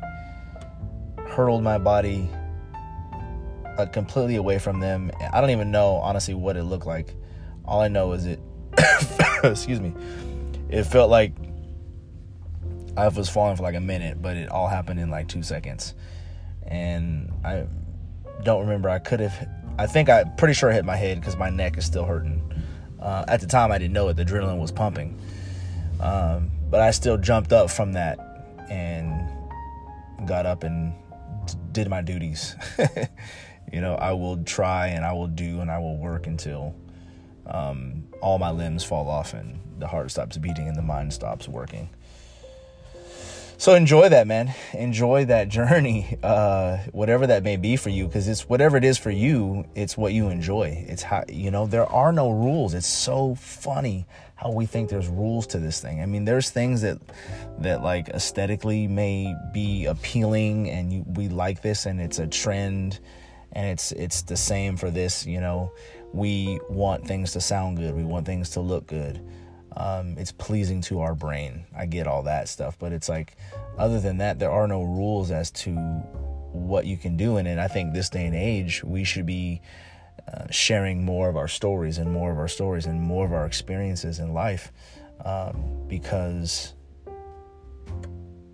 hurled 1.28 1.64
my 1.64 1.78
body 1.78 2.30
uh, 3.78 3.86
completely 3.88 4.36
away 4.36 4.60
from 4.60 4.80
them. 4.80 5.12
I 5.32 5.42
don't 5.42 5.50
even 5.50 5.72
know, 5.72 5.96
honestly, 5.96 6.34
what 6.34 6.58
it 6.58 6.64
looked 6.64 6.86
like. 6.86 7.16
All 7.66 7.82
I 7.82 7.88
know 7.88 8.12
is 8.14 8.26
it, 8.26 8.40
excuse 9.44 9.80
me, 9.80 9.94
it 10.70 10.84
felt 10.84 11.10
like 11.10 11.34
I 12.96 13.08
was 13.08 13.30
falling 13.30 13.56
for 13.56 13.64
like 13.64 13.76
a 13.76 13.82
minute, 13.82 14.22
but 14.22 14.38
it 14.38 14.50
all 14.50 14.68
happened 14.68 15.00
in 15.00 15.10
like 15.10 15.28
two 15.28 15.44
seconds. 15.44 15.96
And 16.68 17.32
I 17.44 17.66
don't 18.44 18.62
remember. 18.62 18.90
I 18.90 19.00
could 19.00 19.20
have, 19.20 19.50
I 19.80 19.88
think 19.88 20.10
I, 20.10 20.24
pretty 20.24 20.54
sure 20.54 20.70
I 20.70 20.74
hit 20.74 20.86
my 20.86 20.96
head 20.96 21.20
because 21.20 21.36
my 21.36 21.50
neck 21.50 21.78
is 21.78 21.86
still 21.86 22.06
hurting. 22.06 22.42
Uh, 23.02 23.26
at 23.28 23.42
the 23.42 23.48
time, 23.48 23.72
I 23.72 23.78
didn't 23.78 23.94
know 23.94 24.08
it. 24.10 24.16
The 24.16 24.24
adrenaline 24.24 24.60
was 24.60 24.72
pumping. 24.72 25.20
Um, 26.00 26.52
but 26.70 26.80
I 26.80 26.92
still 26.92 27.18
jumped 27.18 27.54
up 27.54 27.70
from 27.70 27.94
that 27.94 28.20
and 28.70 29.30
got 30.26 30.46
up 30.46 30.64
and 30.64 30.94
did 31.72 31.90
my 31.90 32.02
duties. 32.02 32.56
you 33.72 33.82
know, 33.82 33.96
I 33.96 34.14
will 34.14 34.44
try 34.44 34.88
and 34.88 35.06
I 35.06 35.14
will 35.14 35.28
do 35.28 35.60
and 35.60 35.70
I 35.72 35.80
will 35.80 35.98
work 35.98 36.28
until 36.28 36.76
um, 37.48 38.08
all 38.22 38.40
my 38.40 38.52
limbs 38.52 38.84
fall 38.84 39.10
off 39.10 39.34
and 39.34 39.60
the 39.80 39.88
heart 39.88 40.12
stops 40.12 40.38
beating 40.38 40.68
and 40.68 40.78
the 40.78 40.82
mind 40.82 41.14
stops 41.14 41.48
working. 41.48 41.90
So 43.58 43.76
enjoy 43.76 44.10
that, 44.10 44.28
man. 44.28 44.54
Enjoy 44.74 45.26
that 45.26 45.48
journey, 45.48 46.18
uh, 46.24 46.78
whatever 46.92 47.28
that 47.28 47.44
may 47.44 47.56
be 47.56 47.78
for 47.78 47.90
you, 47.90 48.08
because 48.08 48.28
it's 48.28 48.50
whatever 48.50 48.76
it 48.78 48.84
is 48.84 48.98
for 48.98 49.12
you. 49.12 49.66
It's 49.74 49.96
what 49.96 50.12
you 50.12 50.30
enjoy. 50.30 50.84
It's 50.88 51.04
how 51.04 51.24
you 51.30 51.50
know 51.50 51.66
there 51.66 51.86
are 51.86 52.12
no 52.12 52.30
rules. 52.30 52.74
It's 52.74 52.88
so 52.88 53.36
funny 53.36 54.06
how 54.44 54.52
we 54.52 54.66
think 54.66 54.90
there's 54.90 55.08
rules 55.08 55.48
to 55.48 55.60
this 55.60 55.80
thing. 55.80 56.02
I 56.02 56.06
mean, 56.06 56.26
there's 56.26 56.50
things 56.50 56.82
that 56.82 57.00
that 57.60 57.82
like 57.82 58.10
aesthetically 58.10 58.88
may 58.88 59.34
be 59.54 59.86
appealing, 59.86 60.70
and 60.70 60.92
you, 60.92 61.06
we 61.08 61.30
like 61.30 61.62
this, 61.62 61.86
and 61.86 62.02
it's 62.02 62.20
a 62.20 62.28
trend, 62.28 63.00
and 63.54 63.68
it's 63.68 63.92
it's 63.94 64.22
the 64.24 64.38
same 64.38 64.78
for 64.78 64.92
this. 64.92 65.26
You 65.26 65.40
know, 65.40 65.72
we 66.12 66.60
want 66.70 67.08
things 67.08 67.32
to 67.34 67.42
sound 67.42 67.78
good. 67.78 67.96
We 67.96 68.04
want 68.04 68.26
things 68.26 68.50
to 68.52 68.60
look 68.60 68.88
good 68.88 69.22
um, 69.76 70.16
it's 70.18 70.32
pleasing 70.32 70.82
to 70.82 71.02
our 71.02 71.16
brain. 71.16 71.66
I 71.76 71.86
get 71.86 72.08
all 72.08 72.24
that 72.24 72.48
stuff, 72.48 72.78
but 72.78 72.94
it's 72.94 73.10
like, 73.10 73.36
other 73.78 74.00
than 74.00 74.18
that, 74.20 74.40
there 74.40 74.52
are 74.52 74.68
no 74.68 74.84
rules 74.84 75.32
as 75.32 75.50
to 75.52 75.72
what 75.72 76.86
you 76.86 76.98
can 76.98 77.18
do 77.18 77.38
in 77.38 77.48
it. 77.48 77.58
I 77.58 77.68
think 77.68 77.94
this 77.94 78.10
day 78.10 78.26
and 78.26 78.36
age, 78.36 78.84
we 78.84 79.04
should 79.04 79.26
be 79.26 79.62
uh, 80.32 80.46
sharing 80.50 81.04
more 81.04 81.30
of 81.30 81.38
our 81.38 81.48
stories 81.48 81.98
and 81.98 82.12
more 82.12 82.32
of 82.32 82.38
our 82.38 82.48
stories 82.48 82.86
and 82.86 83.02
more 83.02 83.26
of 83.26 83.34
our 83.34 83.46
experiences 83.46 84.20
in 84.20 84.34
life 84.34 84.72
um, 85.24 85.86
because 85.88 86.74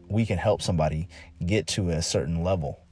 we 0.08 0.26
can 0.26 0.38
help 0.38 0.62
somebody 0.62 1.08
get 1.46 1.68
to 1.68 1.90
a 1.90 2.02
certain 2.02 2.44
level 2.44 2.84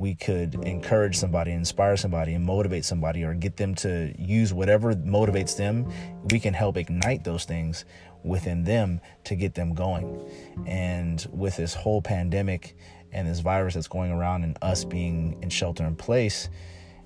we 0.00 0.14
could 0.14 0.54
encourage 0.64 1.14
somebody, 1.18 1.52
inspire 1.52 1.94
somebody, 1.94 2.32
and 2.32 2.42
motivate 2.42 2.86
somebody, 2.86 3.22
or 3.22 3.34
get 3.34 3.58
them 3.58 3.74
to 3.74 4.14
use 4.18 4.50
whatever 4.50 4.94
motivates 4.94 5.58
them, 5.58 5.92
we 6.30 6.40
can 6.40 6.54
help 6.54 6.78
ignite 6.78 7.22
those 7.22 7.44
things 7.44 7.84
within 8.24 8.64
them 8.64 9.02
to 9.24 9.34
get 9.36 9.54
them 9.54 9.74
going. 9.74 10.26
And 10.66 11.24
with 11.30 11.58
this 11.58 11.74
whole 11.74 12.00
pandemic 12.00 12.78
and 13.12 13.28
this 13.28 13.40
virus 13.40 13.74
that's 13.74 13.88
going 13.88 14.10
around, 14.10 14.44
and 14.44 14.56
us 14.62 14.86
being 14.86 15.38
in 15.42 15.50
shelter 15.50 15.84
in 15.84 15.96
place, 15.96 16.48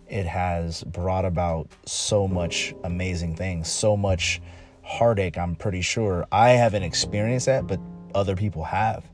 it 0.08 0.26
has 0.26 0.84
brought 0.84 1.25
about 1.25 1.68
so 1.87 2.28
much 2.28 2.75
amazing 2.84 3.37
things, 3.37 3.70
so 3.70 3.96
much 3.96 4.40
heartache. 4.82 5.38
I'm 5.38 5.56
pretty 5.56 5.80
sure 5.80 6.26
I 6.30 6.50
haven't 6.50 6.82
experienced 6.82 7.46
that, 7.46 7.66
but 7.66 7.80
other 8.14 8.37
people 8.37 8.64
have. 8.64 9.04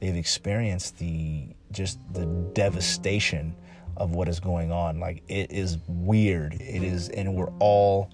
They've 0.00 0.16
experienced 0.16 0.98
the 0.98 1.48
just 1.72 2.00
the 2.12 2.26
devastation 2.54 3.54
of 3.96 4.14
what 4.14 4.28
is 4.28 4.40
going 4.40 4.72
on. 4.72 4.98
Like 4.98 5.22
it 5.28 5.52
is 5.52 5.78
weird. 5.86 6.54
It 6.54 6.82
is, 6.82 7.10
and 7.10 7.34
we're 7.34 7.52
all 7.58 8.10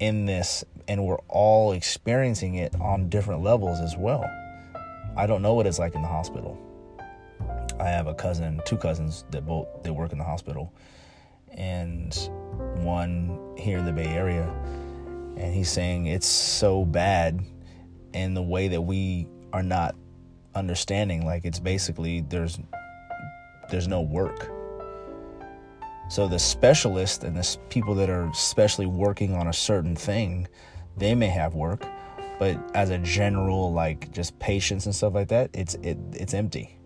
in 0.00 0.26
this, 0.26 0.64
and 0.88 1.04
we're 1.04 1.20
all 1.28 1.72
experiencing 1.72 2.56
it 2.56 2.74
on 2.80 3.08
different 3.08 3.42
levels 3.42 3.80
as 3.80 3.96
well. 3.96 4.24
I 5.16 5.26
don't 5.26 5.42
know 5.42 5.54
what 5.54 5.66
it's 5.66 5.78
like 5.78 5.94
in 5.94 6.02
the 6.02 6.08
hospital. 6.08 6.58
I 7.78 7.88
have 7.88 8.06
a 8.06 8.14
cousin, 8.14 8.60
two 8.64 8.76
cousins 8.76 9.24
that 9.30 9.46
both 9.46 9.66
they 9.82 9.90
work 9.90 10.12
in 10.12 10.18
the 10.18 10.24
hospital, 10.24 10.72
and 11.54 12.14
one 12.76 13.54
here 13.56 13.78
in 13.78 13.84
the 13.84 13.92
Bay 13.92 14.06
Area, 14.06 14.48
and 15.36 15.54
he's 15.54 15.70
saying 15.70 16.06
it's 16.06 16.26
so 16.26 16.84
bad 16.84 17.40
in 18.12 18.34
the 18.34 18.42
way 18.42 18.68
that 18.68 18.80
we 18.80 19.26
are 19.52 19.62
not 19.62 19.94
understanding. 20.54 21.24
Like 21.24 21.44
it's 21.44 21.60
basically 21.60 22.20
there's 22.22 22.58
there's 23.70 23.88
no 23.88 24.00
work. 24.00 24.50
So 26.08 26.28
the 26.28 26.38
specialist 26.38 27.24
and 27.24 27.36
the 27.36 27.58
people 27.70 27.94
that 27.94 28.10
are 28.10 28.30
specially 28.34 28.86
working 28.86 29.34
on 29.34 29.46
a 29.46 29.52
certain 29.52 29.96
thing, 29.96 30.46
they 30.96 31.14
may 31.14 31.28
have 31.28 31.54
work, 31.54 31.86
but 32.38 32.58
as 32.74 32.90
a 32.90 32.98
general 32.98 33.72
like 33.72 34.12
just 34.12 34.38
patients 34.38 34.84
and 34.86 34.94
stuff 34.94 35.14
like 35.14 35.28
that, 35.28 35.50
it's 35.54 35.74
it 35.76 35.98
it's 36.12 36.34
empty. 36.34 36.78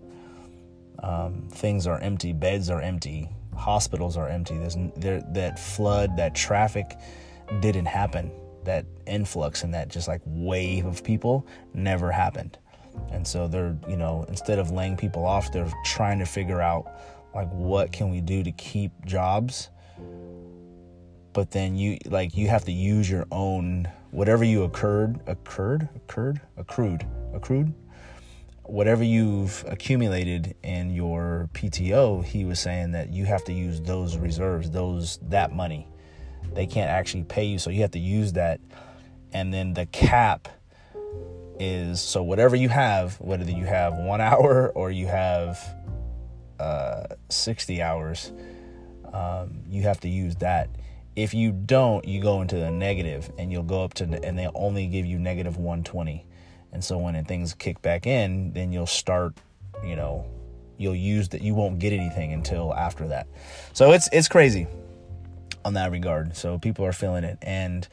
Um, 1.02 1.48
things 1.50 1.86
are 1.86 1.98
empty, 2.00 2.32
beds 2.32 2.70
are 2.70 2.80
empty, 2.80 3.28
hospitals 3.56 4.16
are 4.16 4.28
empty. 4.28 4.58
There's 4.58 4.76
there 4.96 5.22
that 5.32 5.58
flood, 5.58 6.16
that 6.16 6.34
traffic 6.34 6.96
didn't 7.60 7.86
happen. 7.86 8.30
That 8.64 8.84
influx 9.06 9.62
and 9.62 9.72
that 9.74 9.88
just 9.88 10.08
like 10.08 10.20
wave 10.24 10.86
of 10.86 11.04
people 11.04 11.46
never 11.72 12.10
happened. 12.10 12.58
And 13.10 13.26
so 13.26 13.46
they're, 13.46 13.76
you 13.88 13.96
know, 13.96 14.24
instead 14.28 14.58
of 14.58 14.70
laying 14.70 14.96
people 14.96 15.24
off, 15.24 15.52
they're 15.52 15.70
trying 15.84 16.18
to 16.18 16.26
figure 16.26 16.60
out 16.60 16.90
like 17.34 17.48
what 17.50 17.92
can 17.92 18.10
we 18.10 18.20
do 18.20 18.42
to 18.42 18.52
keep 18.52 18.92
jobs. 19.04 19.70
But 21.32 21.50
then 21.50 21.76
you 21.76 21.98
like 22.06 22.36
you 22.36 22.48
have 22.48 22.64
to 22.64 22.72
use 22.72 23.08
your 23.08 23.26
own 23.30 23.88
whatever 24.10 24.42
you 24.42 24.64
occurred 24.64 25.20
occurred 25.26 25.88
occurred 25.94 26.40
accrued 26.56 27.06
accrued 27.34 27.74
whatever 28.68 29.04
you've 29.04 29.64
accumulated 29.68 30.54
in 30.62 30.90
your 30.90 31.48
PTO, 31.54 32.24
he 32.24 32.44
was 32.44 32.58
saying 32.58 32.92
that 32.92 33.10
you 33.10 33.24
have 33.24 33.44
to 33.44 33.52
use 33.52 33.80
those 33.80 34.16
reserves, 34.16 34.70
those 34.70 35.18
that 35.22 35.52
money. 35.52 35.88
They 36.54 36.66
can't 36.66 36.90
actually 36.90 37.24
pay 37.24 37.44
you, 37.44 37.58
so 37.58 37.70
you 37.70 37.82
have 37.82 37.92
to 37.92 37.98
use 37.98 38.32
that. 38.34 38.60
And 39.32 39.52
then 39.52 39.74
the 39.74 39.86
cap 39.86 40.48
is 41.58 42.00
so 42.00 42.22
whatever 42.22 42.56
you 42.56 42.68
have, 42.68 43.20
whether 43.20 43.44
you 43.44 43.64
have 43.64 43.94
one 43.94 44.20
hour 44.22 44.70
or 44.74 44.90
you 44.90 45.06
have 45.06 45.58
uh, 46.58 47.06
60 47.28 47.82
hours, 47.82 48.32
um, 49.12 49.60
you 49.68 49.82
have 49.82 50.00
to 50.00 50.08
use 50.08 50.36
that. 50.36 50.70
If 51.14 51.32
you 51.32 51.52
don't, 51.52 52.06
you 52.06 52.20
go 52.20 52.42
into 52.42 52.56
the 52.56 52.70
negative 52.70 53.30
and 53.38 53.50
you'll 53.50 53.62
go 53.62 53.84
up 53.84 53.94
to, 53.94 54.04
and 54.22 54.38
they 54.38 54.48
only 54.54 54.86
give 54.86 55.06
you 55.06 55.18
negative 55.18 55.56
120. 55.56 56.26
And 56.76 56.84
so 56.84 56.98
when 56.98 57.24
things 57.24 57.54
kick 57.54 57.80
back 57.80 58.06
in, 58.06 58.52
then 58.52 58.70
you'll 58.70 58.84
start, 58.84 59.32
you 59.82 59.96
know, 59.96 60.26
you'll 60.76 60.94
use 60.94 61.30
that. 61.30 61.40
You 61.40 61.54
won't 61.54 61.78
get 61.78 61.94
anything 61.94 62.34
until 62.34 62.74
after 62.74 63.08
that. 63.08 63.28
So 63.72 63.92
it's 63.92 64.10
it's 64.12 64.28
crazy 64.28 64.66
on 65.64 65.72
that 65.72 65.90
regard. 65.90 66.36
So 66.36 66.58
people 66.58 66.84
are 66.84 66.92
feeling 66.92 67.24
it, 67.24 67.38
and 67.40 67.88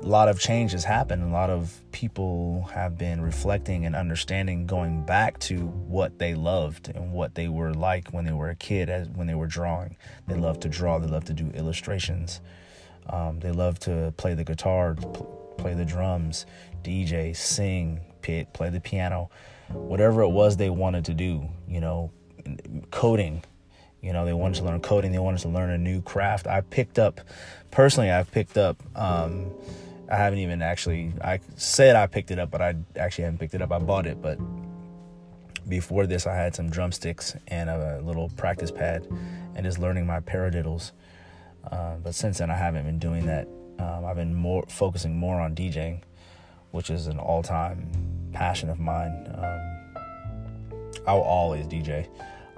a 0.00 0.06
lot 0.06 0.30
of 0.30 0.40
change 0.40 0.72
has 0.72 0.84
happened. 0.84 1.22
A 1.22 1.26
lot 1.26 1.50
of 1.50 1.82
people 1.92 2.62
have 2.72 2.96
been 2.96 3.20
reflecting 3.20 3.84
and 3.84 3.94
understanding, 3.94 4.66
going 4.66 5.04
back 5.04 5.38
to 5.40 5.66
what 5.66 6.18
they 6.18 6.34
loved 6.34 6.88
and 6.88 7.12
what 7.12 7.34
they 7.34 7.48
were 7.48 7.74
like 7.74 8.08
when 8.08 8.24
they 8.24 8.32
were 8.32 8.48
a 8.48 8.56
kid, 8.56 8.88
as 8.88 9.06
when 9.10 9.26
they 9.26 9.34
were 9.34 9.46
drawing. 9.46 9.98
They 10.28 10.36
love 10.36 10.60
to 10.60 10.70
draw. 10.70 10.98
They 10.98 11.08
love 11.08 11.26
to 11.26 11.34
do 11.34 11.50
illustrations. 11.50 12.40
Um, 13.10 13.40
they 13.40 13.52
love 13.52 13.78
to 13.80 14.14
play 14.16 14.32
the 14.32 14.44
guitar, 14.44 14.96
play 15.58 15.74
the 15.74 15.84
drums, 15.84 16.46
DJ, 16.82 17.36
sing, 17.36 18.00
play 18.52 18.70
the 18.70 18.80
piano, 18.80 19.30
whatever 19.68 20.22
it 20.22 20.28
was 20.28 20.56
they 20.56 20.70
wanted 20.70 21.04
to 21.06 21.14
do. 21.14 21.48
You 21.68 21.80
know, 21.80 22.10
coding. 22.90 23.44
You 24.02 24.12
know, 24.12 24.26
they 24.26 24.34
wanted 24.34 24.56
to 24.56 24.64
learn 24.64 24.80
coding. 24.80 25.12
They 25.12 25.18
wanted 25.18 25.40
to 25.40 25.48
learn 25.48 25.70
a 25.70 25.78
new 25.78 26.02
craft. 26.02 26.46
I 26.46 26.60
picked 26.60 26.98
up, 26.98 27.22
personally, 27.70 28.10
I've 28.10 28.30
picked 28.30 28.58
up. 28.58 28.82
Um, 28.94 29.50
I 30.10 30.16
haven't 30.16 30.40
even 30.40 30.60
actually. 30.60 31.12
I 31.22 31.40
said 31.56 31.96
I 31.96 32.06
picked 32.06 32.30
it 32.30 32.38
up, 32.38 32.50
but 32.50 32.60
I 32.60 32.74
actually 32.96 33.24
haven't 33.24 33.38
picked 33.38 33.54
it 33.54 33.62
up. 33.62 33.72
I 33.72 33.78
bought 33.78 34.06
it, 34.06 34.20
but 34.20 34.38
before 35.68 36.06
this, 36.06 36.26
I 36.26 36.34
had 36.34 36.54
some 36.54 36.68
drumsticks 36.68 37.34
and 37.48 37.70
a 37.70 38.00
little 38.04 38.28
practice 38.36 38.70
pad, 38.70 39.06
and 39.54 39.64
just 39.64 39.78
learning 39.78 40.06
my 40.06 40.20
paradiddles. 40.20 40.92
Uh, 41.70 41.96
but 42.02 42.14
since 42.14 42.38
then, 42.38 42.50
I 42.50 42.56
haven't 42.56 42.84
been 42.84 42.98
doing 42.98 43.24
that. 43.26 43.48
Um, 43.78 44.04
I've 44.04 44.16
been 44.16 44.34
more 44.34 44.64
focusing 44.68 45.16
more 45.16 45.40
on 45.40 45.54
DJing, 45.54 46.02
which 46.74 46.90
is 46.90 47.06
an 47.06 47.20
all-time 47.20 47.88
passion 48.32 48.68
of 48.68 48.80
mine. 48.80 49.30
Um, 49.38 49.94
I 51.06 51.14
will 51.14 51.22
always 51.22 51.68
DJ. 51.68 52.08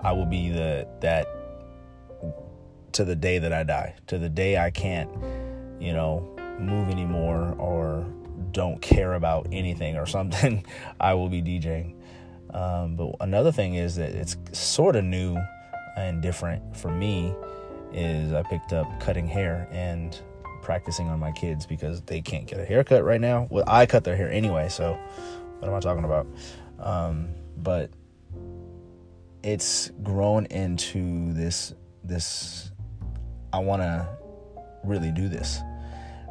I 0.01 0.13
will 0.13 0.25
be 0.25 0.49
the 0.49 0.89
that 1.01 1.29
to 2.93 3.05
the 3.05 3.15
day 3.15 3.39
that 3.39 3.53
I 3.53 3.63
die, 3.63 3.95
to 4.07 4.17
the 4.17 4.31
day 4.31 4.57
I 4.57 4.71
can't, 4.71 5.11
you 5.79 5.93
know, 5.93 6.35
move 6.59 6.89
anymore 6.89 7.55
or 7.59 8.07
don't 8.53 8.81
care 8.81 9.13
about 9.13 9.49
anything 9.53 9.97
or 9.97 10.07
something, 10.17 10.65
I 10.99 11.13
will 11.13 11.29
be 11.29 11.43
DJing. 11.43 11.95
Um, 12.55 12.97
but 12.97 13.17
another 13.21 13.53
thing 13.53 13.75
is 13.75 13.97
that 13.97 14.13
it's 14.13 14.39
sort 14.53 14.97
of 14.97 15.05
new 15.05 15.37
and 15.99 16.23
different 16.23 16.75
for 16.75 16.91
me 16.91 17.35
is 17.93 18.33
I 18.33 18.43
picked 18.45 18.73
up 18.73 18.89
cutting 18.99 19.27
hair 19.27 19.69
and 19.71 20.19
practicing 20.67 21.09
on 21.09 21.21
my 21.21 21.31
kids 21.31 21.65
because 21.65 22.03
they 22.03 22.21
can't 22.21 22.49
get 22.49 22.59
a 22.59 22.65
haircut 22.65 23.05
right 23.05 23.21
now. 23.21 23.47
Well, 23.51 23.63
I 23.69 23.87
cut 23.87 24.03
their 24.03 24.17
hair 24.17 24.29
anyway, 24.29 24.69
so 24.69 24.99
what 25.61 25.69
am 25.69 25.75
I 25.75 25.79
talking 25.79 26.05
about? 26.05 26.27
Um, 26.81 27.29
but 27.57 27.91
it's 29.45 29.93
grown 30.03 30.47
into 30.47 31.33
this 31.35 31.73
this 32.03 32.73
I 33.53 33.61
want 33.61 33.83
to 33.83 34.09
really 34.83 35.13
do 35.13 35.29
this 35.29 35.61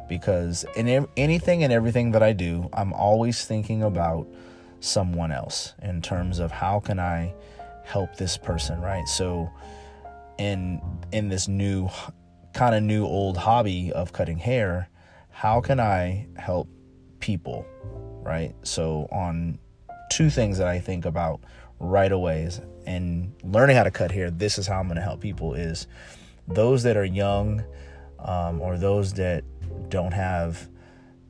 because 0.06 0.66
in 0.76 1.08
anything 1.16 1.64
and 1.64 1.72
everything 1.72 2.10
that 2.10 2.22
I 2.22 2.34
do, 2.34 2.68
I'm 2.74 2.92
always 2.92 3.46
thinking 3.46 3.82
about 3.82 4.28
someone 4.80 5.32
else 5.32 5.72
in 5.82 6.02
terms 6.02 6.40
of 6.40 6.52
how 6.52 6.78
can 6.78 7.00
I 7.00 7.34
help 7.84 8.16
this 8.16 8.36
person, 8.36 8.82
right? 8.82 9.08
So 9.08 9.50
in 10.36 10.82
in 11.10 11.30
this 11.30 11.48
new 11.48 11.88
kind 12.56 12.74
of 12.74 12.82
new 12.82 13.04
old 13.04 13.36
hobby 13.36 13.92
of 13.92 14.14
cutting 14.14 14.38
hair, 14.38 14.88
how 15.28 15.60
can 15.60 15.78
I 15.78 16.26
help 16.36 16.68
people, 17.20 17.66
right? 18.22 18.54
So 18.62 19.06
on 19.12 19.58
two 20.10 20.30
things 20.30 20.56
that 20.56 20.66
I 20.66 20.80
think 20.80 21.04
about 21.04 21.40
right 21.78 22.10
away 22.10 22.44
is 22.44 22.62
and 22.86 23.34
learning 23.44 23.76
how 23.76 23.82
to 23.82 23.90
cut 23.90 24.10
hair, 24.10 24.30
this 24.30 24.56
is 24.56 24.66
how 24.66 24.80
I'm 24.80 24.86
going 24.86 24.96
to 24.96 25.02
help 25.02 25.20
people 25.20 25.52
is 25.52 25.86
those 26.48 26.82
that 26.84 26.96
are 26.96 27.04
young 27.04 27.62
um, 28.20 28.62
or 28.62 28.78
those 28.78 29.12
that 29.14 29.44
don't 29.90 30.12
have 30.12 30.66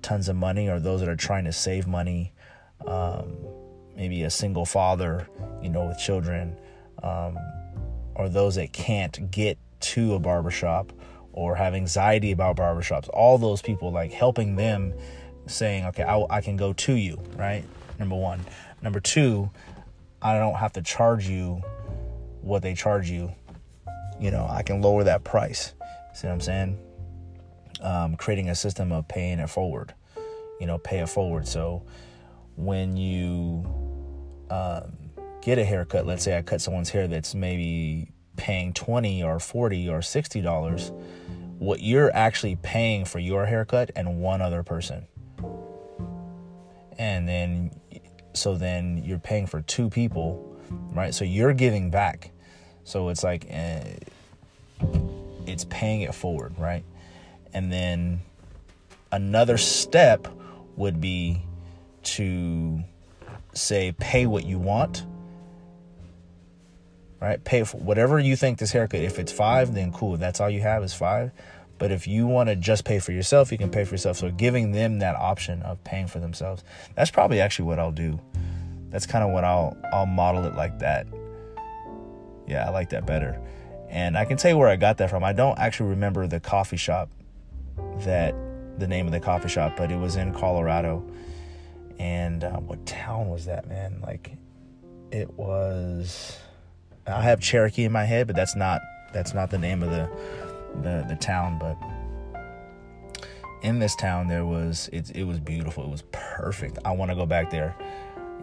tons 0.02 0.28
of 0.28 0.36
money 0.36 0.68
or 0.68 0.78
those 0.78 1.00
that 1.00 1.08
are 1.08 1.16
trying 1.16 1.44
to 1.44 1.52
save 1.52 1.88
money 1.88 2.32
um, 2.86 3.36
maybe 3.96 4.22
a 4.22 4.30
single 4.30 4.64
father 4.64 5.26
you 5.60 5.70
know 5.70 5.86
with 5.86 5.98
children 5.98 6.56
um, 7.02 7.36
or 8.14 8.28
those 8.28 8.54
that 8.54 8.72
can't 8.72 9.28
get 9.32 9.58
to 9.80 10.14
a 10.14 10.20
barbershop 10.20 10.92
or 11.36 11.54
have 11.54 11.74
anxiety 11.74 12.32
about 12.32 12.56
barbershops. 12.56 13.08
All 13.10 13.38
those 13.38 13.62
people 13.62 13.92
like 13.92 14.10
helping 14.10 14.56
them 14.56 14.92
saying 15.46 15.84
okay 15.86 16.02
I, 16.02 16.26
I 16.28 16.40
can 16.40 16.56
go 16.56 16.72
to 16.72 16.94
you 16.94 17.20
right? 17.36 17.62
Number 18.00 18.16
one. 18.16 18.40
Number 18.82 18.98
two 18.98 19.50
i 20.22 20.36
don't 20.36 20.54
have 20.54 20.72
to 20.72 20.82
charge 20.82 21.28
you 21.28 21.62
what 22.40 22.62
they 22.62 22.74
charge 22.74 23.08
you. 23.08 23.30
You 24.18 24.32
know 24.32 24.46
i 24.50 24.62
can 24.62 24.82
lower 24.82 25.04
that 25.04 25.22
price. 25.22 25.74
See 26.14 26.26
what 26.26 26.32
i'm 26.32 26.40
saying? 26.40 26.78
Um, 27.80 28.16
creating 28.16 28.48
a 28.48 28.54
system 28.54 28.90
of 28.90 29.06
paying 29.06 29.38
it 29.38 29.50
forward. 29.50 29.94
You 30.58 30.66
know, 30.66 30.78
pay 30.78 31.00
it 31.00 31.08
forward. 31.10 31.46
So 31.46 31.82
when 32.56 32.96
you 32.96 33.66
um, 34.48 34.96
get 35.42 35.58
a 35.58 35.64
haircut, 35.64 36.06
let's 36.06 36.24
say 36.24 36.36
I 36.36 36.42
cut 36.42 36.62
someone's 36.62 36.88
hair 36.88 37.06
that's 37.06 37.34
maybe 37.34 38.10
paying 38.36 38.72
20 38.72 39.22
or 39.22 39.38
40 39.38 39.88
or 39.88 40.02
60 40.02 40.40
dollars 40.40 40.92
what 41.58 41.80
you're 41.80 42.14
actually 42.14 42.56
paying 42.56 43.04
for 43.04 43.18
your 43.18 43.46
haircut 43.46 43.90
and 43.96 44.20
one 44.20 44.42
other 44.42 44.62
person. 44.62 45.06
And 46.98 47.28
then 47.28 47.70
so 48.34 48.56
then 48.56 49.02
you're 49.04 49.18
paying 49.18 49.46
for 49.46 49.62
two 49.62 49.88
people 49.88 50.56
right? 50.92 51.14
So 51.14 51.24
you're 51.24 51.52
giving 51.52 51.90
back. 51.90 52.30
So 52.84 53.08
it's 53.08 53.24
like 53.24 53.46
uh, 53.52 53.80
it's 55.46 55.64
paying 55.64 56.02
it 56.02 56.14
forward 56.14 56.54
right? 56.58 56.84
And 57.54 57.72
then 57.72 58.20
another 59.12 59.56
step 59.56 60.28
would 60.76 61.00
be 61.00 61.42
to 62.02 62.84
say 63.54 63.92
pay 63.98 64.26
what 64.26 64.44
you 64.44 64.58
want 64.58 65.06
right? 67.20 67.42
Pay 67.42 67.64
for 67.64 67.78
whatever 67.78 68.18
you 68.18 68.36
think 68.36 68.58
this 68.58 68.72
haircut. 68.72 69.00
If 69.00 69.18
it's 69.18 69.32
five, 69.32 69.74
then 69.74 69.92
cool. 69.92 70.16
That's 70.16 70.40
all 70.40 70.50
you 70.50 70.60
have 70.60 70.82
is 70.82 70.94
five. 70.94 71.32
But 71.78 71.92
if 71.92 72.06
you 72.06 72.26
want 72.26 72.48
to 72.48 72.56
just 72.56 72.84
pay 72.84 72.98
for 72.98 73.12
yourself, 73.12 73.52
you 73.52 73.58
can 73.58 73.70
pay 73.70 73.84
for 73.84 73.94
yourself. 73.94 74.16
So 74.16 74.30
giving 74.30 74.72
them 74.72 75.00
that 75.00 75.14
option 75.16 75.62
of 75.62 75.82
paying 75.84 76.06
for 76.06 76.20
themselves, 76.20 76.64
that's 76.94 77.10
probably 77.10 77.40
actually 77.40 77.66
what 77.66 77.78
I'll 77.78 77.92
do. 77.92 78.18
That's 78.90 79.06
kind 79.06 79.24
of 79.24 79.30
what 79.30 79.44
I'll 79.44 79.76
I'll 79.92 80.06
model 80.06 80.44
it 80.44 80.54
like 80.54 80.78
that. 80.78 81.06
Yeah, 82.46 82.66
I 82.66 82.70
like 82.70 82.90
that 82.90 83.06
better. 83.06 83.40
And 83.88 84.16
I 84.16 84.24
can 84.24 84.36
tell 84.36 84.50
you 84.50 84.56
where 84.56 84.68
I 84.68 84.76
got 84.76 84.98
that 84.98 85.10
from. 85.10 85.22
I 85.22 85.32
don't 85.32 85.58
actually 85.58 85.90
remember 85.90 86.26
the 86.26 86.40
coffee 86.40 86.76
shop 86.76 87.10
that 88.00 88.34
the 88.78 88.86
name 88.86 89.06
of 89.06 89.12
the 89.12 89.20
coffee 89.20 89.48
shop, 89.48 89.74
but 89.76 89.90
it 89.90 89.96
was 89.96 90.16
in 90.16 90.32
Colorado. 90.32 91.04
And 91.98 92.44
uh, 92.44 92.58
what 92.58 92.84
town 92.86 93.28
was 93.28 93.46
that, 93.46 93.68
man? 93.68 94.00
Like, 94.02 94.32
it 95.10 95.32
was 95.34 96.38
I 97.06 97.22
have 97.22 97.40
Cherokee 97.40 97.84
in 97.84 97.92
my 97.92 98.04
head, 98.04 98.26
but 98.26 98.36
that's 98.36 98.56
not 98.56 98.82
that's 99.12 99.34
not 99.34 99.50
the 99.50 99.58
name 99.58 99.82
of 99.82 99.90
the 99.90 100.08
the, 100.82 101.06
the 101.08 101.16
town. 101.16 101.58
But 101.58 101.76
in 103.62 103.78
this 103.78 103.94
town, 103.96 104.28
there 104.28 104.44
was 104.44 104.88
it 104.92 105.10
it 105.14 105.24
was 105.24 105.40
beautiful. 105.40 105.84
It 105.84 105.90
was 105.90 106.04
perfect. 106.12 106.78
I 106.84 106.92
want 106.92 107.10
to 107.10 107.14
go 107.14 107.26
back 107.26 107.50
there 107.50 107.76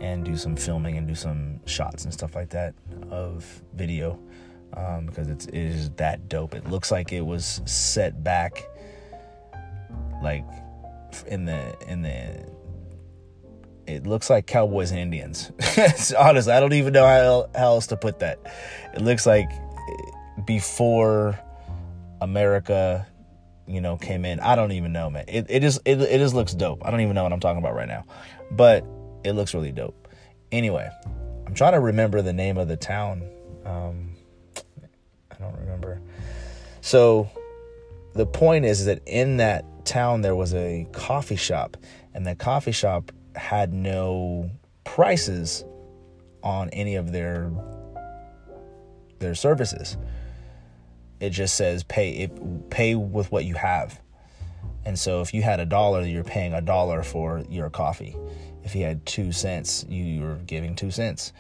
and 0.01 0.25
do 0.25 0.35
some 0.35 0.55
filming 0.55 0.97
and 0.97 1.07
do 1.07 1.15
some 1.15 1.59
shots 1.65 2.03
and 2.03 2.13
stuff 2.13 2.35
like 2.35 2.49
that 2.49 2.73
of 3.09 3.61
video 3.73 4.19
um, 4.75 5.05
because 5.05 5.27
it's 5.27 5.45
it 5.47 5.55
is 5.55 5.89
that 5.91 6.29
dope. 6.29 6.55
It 6.55 6.69
looks 6.69 6.91
like 6.91 7.11
it 7.11 7.21
was 7.21 7.61
set 7.65 8.23
back 8.23 8.67
like 10.21 10.45
in 11.27 11.45
the 11.45 11.75
in 11.87 12.01
the 12.01 12.45
it 13.87 14.07
looks 14.07 14.29
like 14.29 14.47
cowboys 14.47 14.91
and 14.91 14.99
Indians. 14.99 15.51
Honestly, 16.17 16.53
I 16.53 16.59
don't 16.59 16.73
even 16.73 16.93
know 16.93 17.05
how, 17.05 17.49
how 17.55 17.67
else 17.67 17.87
to 17.87 17.97
put 17.97 18.19
that. 18.19 18.39
It 18.93 19.01
looks 19.01 19.25
like 19.25 19.49
before 20.45 21.39
America, 22.21 23.05
you 23.67 23.81
know, 23.81 23.97
came 23.97 24.25
in. 24.25 24.39
I 24.39 24.55
don't 24.55 24.71
even 24.71 24.93
know, 24.93 25.09
man. 25.09 25.25
It 25.27 25.47
it 25.49 25.63
is 25.63 25.79
it, 25.85 26.01
it 26.01 26.17
just 26.19 26.33
looks 26.33 26.53
dope. 26.53 26.85
I 26.85 26.91
don't 26.91 27.01
even 27.01 27.15
know 27.15 27.23
what 27.23 27.33
I'm 27.33 27.39
talking 27.39 27.59
about 27.59 27.75
right 27.75 27.87
now, 27.87 28.05
but 28.51 28.85
it 29.23 29.33
looks 29.33 29.53
really 29.53 29.71
dope. 29.71 30.07
Anyway, 30.51 30.89
I'm 31.45 31.53
trying 31.53 31.73
to 31.73 31.79
remember 31.79 32.21
the 32.21 32.33
name 32.33 32.57
of 32.57 32.67
the 32.67 32.77
town. 32.77 33.23
Um, 33.65 34.11
I 35.31 35.35
don't 35.39 35.57
remember. 35.59 36.01
So 36.81 37.29
the 38.13 38.25
point 38.25 38.65
is 38.65 38.85
that 38.85 39.01
in 39.05 39.37
that 39.37 39.65
town 39.85 40.21
there 40.21 40.35
was 40.35 40.53
a 40.53 40.87
coffee 40.91 41.35
shop, 41.35 41.77
and 42.13 42.25
that 42.27 42.39
coffee 42.39 42.71
shop 42.71 43.11
had 43.35 43.73
no 43.73 44.49
prices 44.83 45.65
on 46.43 46.69
any 46.69 46.95
of 46.95 47.11
their 47.11 47.51
their 49.19 49.35
services. 49.35 49.97
It 51.19 51.29
just 51.29 51.55
says 51.55 51.83
pay 51.83 52.11
it, 52.11 52.69
pay 52.69 52.95
with 52.95 53.31
what 53.31 53.45
you 53.45 53.55
have. 53.55 53.99
And 54.85 54.99
so 54.99 55.21
if 55.21 55.33
you 55.33 55.41
had 55.41 55.61
a 55.61 55.65
dollar, 55.65 56.01
you're 56.01 56.25
paying 56.25 56.53
a 56.53 56.61
dollar 56.61 57.03
for 57.03 57.43
your 57.49 57.69
coffee. 57.69 58.17
If 58.63 58.75
you 58.75 58.83
had 58.83 59.05
2 59.05 59.31
cents, 59.31 59.85
you're 59.87 60.35
giving 60.35 60.75
2 60.75 60.91
cents. 60.91 61.31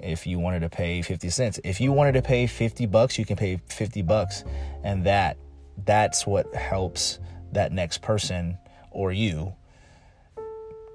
If 0.00 0.26
you 0.26 0.38
wanted 0.38 0.60
to 0.60 0.70
pay 0.70 1.02
50 1.02 1.28
cents, 1.28 1.60
if 1.64 1.80
you 1.80 1.92
wanted 1.92 2.12
to 2.12 2.22
pay 2.22 2.46
50 2.46 2.86
bucks, 2.86 3.18
you 3.18 3.26
can 3.26 3.36
pay 3.36 3.60
50 3.68 4.02
bucks. 4.02 4.44
And 4.82 5.04
that 5.04 5.36
that's 5.84 6.26
what 6.26 6.54
helps 6.54 7.18
that 7.52 7.72
next 7.72 8.02
person 8.02 8.58
or 8.90 9.12
you 9.12 9.54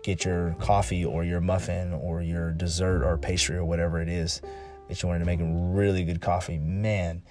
get 0.03 0.25
your 0.25 0.55
coffee 0.59 1.03
or 1.03 1.23
your 1.23 1.41
muffin 1.41 1.93
or 1.93 2.21
your 2.21 2.51
dessert 2.51 3.03
or 3.03 3.17
pastry 3.17 3.55
or 3.55 3.65
whatever 3.65 4.01
it 4.01 4.09
is 4.09 4.41
that 4.87 5.01
you 5.01 5.07
wanted 5.07 5.19
to 5.19 5.25
make 5.25 5.39
a 5.39 5.45
really 5.45 6.03
good 6.03 6.21
coffee. 6.21 6.59
Man, 6.59 7.23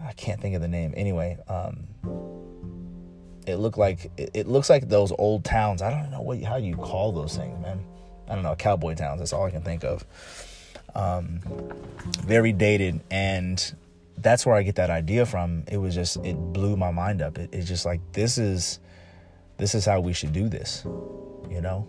I 0.00 0.12
can't 0.12 0.40
think 0.40 0.54
of 0.54 0.60
the 0.60 0.68
name. 0.68 0.92
Anyway, 0.96 1.38
um, 1.48 1.86
it 3.46 3.56
looked 3.56 3.78
like 3.78 4.10
it, 4.16 4.30
it, 4.34 4.46
looks 4.46 4.68
like 4.68 4.88
those 4.88 5.10
old 5.18 5.44
towns. 5.44 5.80
I 5.82 5.90
don't 5.90 6.10
know 6.10 6.20
what 6.20 6.40
how 6.42 6.56
you 6.56 6.76
call 6.76 7.12
those 7.12 7.36
things, 7.36 7.60
man. 7.60 7.84
I 8.28 8.34
don't 8.34 8.44
know 8.44 8.54
cowboy 8.54 8.94
towns. 8.94 9.20
That's 9.20 9.32
all 9.32 9.44
I 9.44 9.50
can 9.50 9.62
think 9.62 9.82
of. 9.82 10.04
Um, 10.94 11.40
very 12.20 12.52
dated, 12.52 13.00
and 13.10 13.74
that's 14.18 14.44
where 14.44 14.54
I 14.54 14.62
get 14.62 14.76
that 14.76 14.90
idea 14.90 15.24
from. 15.24 15.64
It 15.66 15.78
was 15.78 15.94
just 15.94 16.18
it 16.18 16.34
blew 16.34 16.76
my 16.76 16.90
mind 16.90 17.22
up. 17.22 17.38
It, 17.38 17.50
it's 17.52 17.66
just 17.66 17.86
like 17.86 18.00
this 18.12 18.36
is 18.36 18.80
this 19.56 19.74
is 19.74 19.86
how 19.86 20.00
we 20.00 20.12
should 20.12 20.32
do 20.34 20.48
this, 20.48 20.84
you 21.50 21.60
know 21.62 21.88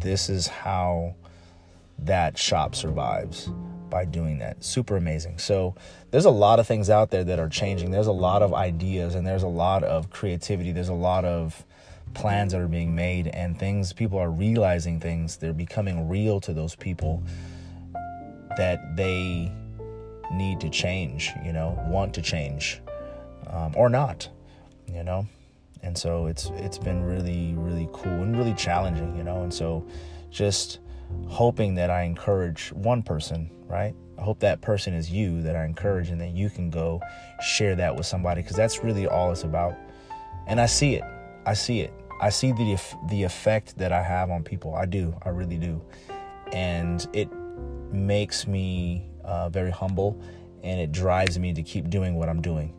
this 0.00 0.28
is 0.28 0.46
how 0.46 1.14
that 1.98 2.36
shop 2.36 2.74
survives 2.74 3.48
by 3.90 4.04
doing 4.04 4.38
that. 4.38 4.64
Super 4.64 4.96
amazing. 4.96 5.38
So 5.38 5.74
there's 6.10 6.24
a 6.24 6.30
lot 6.30 6.58
of 6.58 6.66
things 6.66 6.90
out 6.90 7.10
there 7.10 7.24
that 7.24 7.38
are 7.38 7.48
changing. 7.48 7.90
There's 7.90 8.08
a 8.08 8.12
lot 8.12 8.42
of 8.42 8.52
ideas 8.52 9.14
and 9.14 9.26
there's 9.26 9.44
a 9.44 9.48
lot 9.48 9.84
of 9.84 10.10
creativity. 10.10 10.72
There's 10.72 10.88
a 10.88 10.94
lot 10.94 11.24
of 11.24 11.64
plans 12.14 12.52
that 12.52 12.60
are 12.60 12.68
being 12.68 12.94
made 12.94 13.28
and 13.28 13.58
things 13.58 13.92
people 13.92 14.18
are 14.18 14.30
realizing 14.30 15.00
things 15.00 15.36
they're 15.36 15.52
becoming 15.52 16.08
real 16.08 16.40
to 16.40 16.52
those 16.52 16.74
people 16.76 17.22
that 18.56 18.96
they 18.96 19.52
need 20.32 20.60
to 20.60 20.70
change 20.70 21.32
you 21.44 21.52
know 21.52 21.78
want 21.88 22.14
to 22.14 22.22
change 22.22 22.80
um, 23.48 23.74
or 23.76 23.88
not 23.88 24.28
you 24.86 25.02
know 25.02 25.26
and 25.84 25.96
so 25.96 26.26
it's 26.26 26.50
it's 26.56 26.78
been 26.78 27.02
really 27.04 27.54
really 27.56 27.88
cool 27.92 28.22
and 28.22 28.36
really 28.36 28.54
challenging 28.54 29.14
you 29.16 29.22
know? 29.22 29.42
And 29.42 29.52
so 29.52 29.86
just 30.30 30.80
hoping 31.28 31.74
that 31.76 31.90
i 31.90 32.02
encourage 32.02 32.72
one 32.72 33.02
person 33.02 33.50
right? 33.66 33.94
I 34.18 34.22
hope 34.22 34.38
that 34.40 34.60
person 34.60 34.94
is 34.94 35.10
you 35.10 35.42
that 35.42 35.56
i 35.56 35.64
encourage 35.64 36.10
and 36.10 36.20
that 36.20 36.30
you 36.30 36.50
can 36.50 36.70
go 36.70 37.00
share 37.40 37.74
that 37.76 37.94
with 37.94 38.06
somebody 38.06 38.42
because 38.42 38.56
that's 38.56 38.82
really 38.82 39.06
all 39.06 39.30
it's 39.32 39.44
about. 39.44 39.74
And 40.46 40.60
i 40.60 40.66
see 40.66 40.94
it. 40.94 41.04
I 41.46 41.54
see 41.54 41.80
it. 41.80 41.92
I 42.20 42.30
see 42.30 42.52
the 42.52 42.80
the 43.08 43.22
effect 43.22 43.76
that 43.78 43.92
i 43.92 44.02
have 44.02 44.30
on 44.30 44.42
people. 44.42 44.74
I 44.74 44.86
do. 44.86 45.14
I 45.22 45.30
really 45.30 45.58
do. 45.58 45.82
And 46.52 47.06
it 47.12 47.28
makes 47.92 48.46
me 48.46 49.08
uh, 49.24 49.48
very 49.48 49.70
humble 49.70 50.20
and 50.62 50.80
it 50.80 50.92
drives 50.92 51.38
me 51.38 51.52
to 51.52 51.62
keep 51.62 51.88
doing 51.90 52.14
what 52.14 52.28
i'm 52.28 52.40
doing 52.40 52.74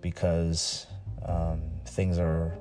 because 0.00 0.86
um, 1.26 1.60
things 1.88 2.18
are 2.18 2.56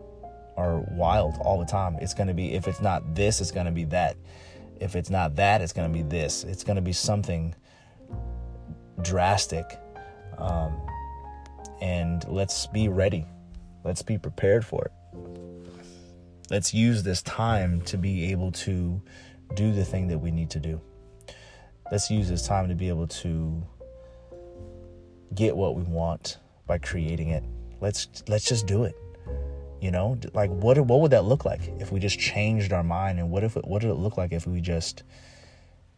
are 0.58 0.80
wild 0.92 1.36
all 1.42 1.60
the 1.60 1.66
time. 1.66 1.98
It's 2.02 2.14
going 2.14 2.28
to 2.28 2.34
be 2.34 2.54
if 2.54 2.68
it's 2.68 2.82
not 2.82 3.16
this, 3.16 3.42
it's 3.42 3.52
going 3.52 3.66
to 3.66 3.72
be 3.72 3.86
that. 3.86 4.18
If 4.80 4.96
it's 4.96 5.10
not 5.10 5.36
that, 5.38 5.62
it's 5.62 5.74
going 5.74 5.92
to 5.92 5.94
be 5.94 6.04
this. 6.04 6.44
It's 6.44 6.64
going 6.64 6.76
to 6.76 6.82
be 6.82 6.94
something 6.94 7.56
drastic. 9.02 9.66
Um, 10.38 10.82
and 11.82 12.26
let's 12.28 12.68
be 12.68 12.88
ready. 12.88 13.26
Let's 13.84 14.02
be 14.02 14.18
prepared 14.18 14.66
for 14.66 14.86
it. 14.86 14.92
Let's 16.50 16.74
use 16.74 17.04
this 17.04 17.22
time 17.22 17.82
to 17.82 17.98
be 17.98 18.32
able 18.32 18.52
to 18.52 19.02
do 19.56 19.72
the 19.72 19.86
thing 19.86 20.08
that 20.10 20.20
we 20.20 20.32
need 20.32 20.50
to 20.52 20.60
do. 20.60 20.82
Let's 21.92 22.10
use 22.10 22.30
this 22.30 22.46
time 22.46 22.68
to 22.70 22.76
be 22.76 22.90
able 22.90 23.08
to 23.08 23.64
get 25.34 25.56
what 25.56 25.76
we 25.76 25.84
want 25.84 26.38
by 26.68 26.78
creating 26.78 27.30
it. 27.30 27.44
Let's 27.82 28.24
let's 28.28 28.46
just 28.46 28.66
do 28.68 28.84
it. 28.84 28.96
You 29.82 29.92
know, 29.92 30.18
like 30.34 30.50
what 30.50 30.80
what 30.80 31.02
would 31.02 31.12
that 31.12 31.26
look 31.26 31.46
like 31.46 31.62
if 31.80 31.92
we 31.92 32.00
just 32.00 32.18
changed 32.18 32.74
our 32.74 32.84
mind 32.84 33.20
and 33.20 33.30
what 33.30 33.44
if 33.44 33.58
it, 33.58 33.68
what 33.68 33.82
did 33.82 33.92
it 33.92 33.96
look 33.96 34.18
like 34.18 34.32
if 34.32 34.48
we 34.48 34.62
just 34.62 35.04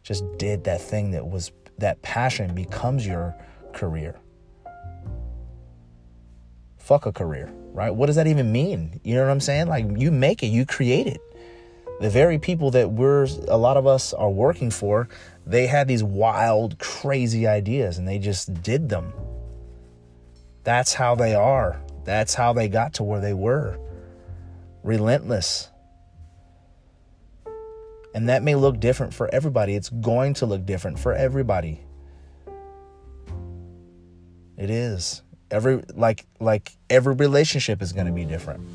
just 0.02 0.24
did 0.38 0.64
that 0.64 0.80
thing 0.80 1.12
that 1.12 1.26
was 1.26 1.52
that 1.78 2.02
passion 2.02 2.54
becomes 2.54 3.06
your 3.06 3.34
career. 3.72 4.18
Fuck 6.78 7.06
a 7.06 7.12
career, 7.12 7.52
right? 7.72 7.90
What 7.90 8.06
does 8.06 8.16
that 8.16 8.26
even 8.26 8.50
mean? 8.50 9.00
You 9.04 9.14
know 9.14 9.22
what 9.22 9.30
I'm 9.30 9.40
saying? 9.40 9.68
Like 9.68 9.86
you 9.96 10.10
make 10.10 10.42
it, 10.42 10.46
you 10.46 10.66
create 10.66 11.06
it. 11.06 11.20
The 12.00 12.10
very 12.10 12.38
people 12.38 12.70
that 12.72 12.92
we're 12.92 13.26
a 13.48 13.56
lot 13.56 13.76
of 13.76 13.86
us 13.86 14.12
are 14.12 14.30
working 14.30 14.70
for, 14.70 15.08
they 15.46 15.66
had 15.66 15.88
these 15.88 16.02
wild, 16.02 16.78
crazy 16.78 17.46
ideas 17.46 17.98
and 17.98 18.06
they 18.06 18.18
just 18.18 18.62
did 18.62 18.88
them. 18.88 19.12
That's 20.64 20.94
how 20.94 21.14
they 21.14 21.34
are. 21.34 21.80
That's 22.08 22.32
how 22.32 22.54
they 22.54 22.68
got 22.68 22.94
to 22.94 23.02
where 23.02 23.20
they 23.20 23.34
were. 23.34 23.78
Relentless. 24.82 25.68
And 28.14 28.30
that 28.30 28.42
may 28.42 28.54
look 28.54 28.80
different 28.80 29.12
for 29.12 29.28
everybody. 29.30 29.74
It's 29.74 29.90
going 29.90 30.32
to 30.34 30.46
look 30.46 30.64
different 30.64 30.98
for 30.98 31.12
everybody. 31.12 31.82
It 34.56 34.70
is. 34.70 35.20
Every 35.50 35.82
like 35.92 36.24
like 36.40 36.72
every 36.88 37.14
relationship 37.14 37.82
is 37.82 37.92
going 37.92 38.06
to 38.06 38.12
be 38.14 38.24
different. 38.24 38.66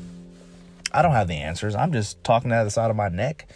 I 0.92 1.02
don't 1.02 1.10
have 1.10 1.26
the 1.26 1.34
answers. 1.34 1.74
I'm 1.74 1.92
just 1.92 2.22
talking 2.22 2.52
out 2.52 2.60
of 2.60 2.68
the 2.68 2.70
side 2.70 2.88
of 2.88 2.96
my 2.96 3.08
neck. 3.08 3.50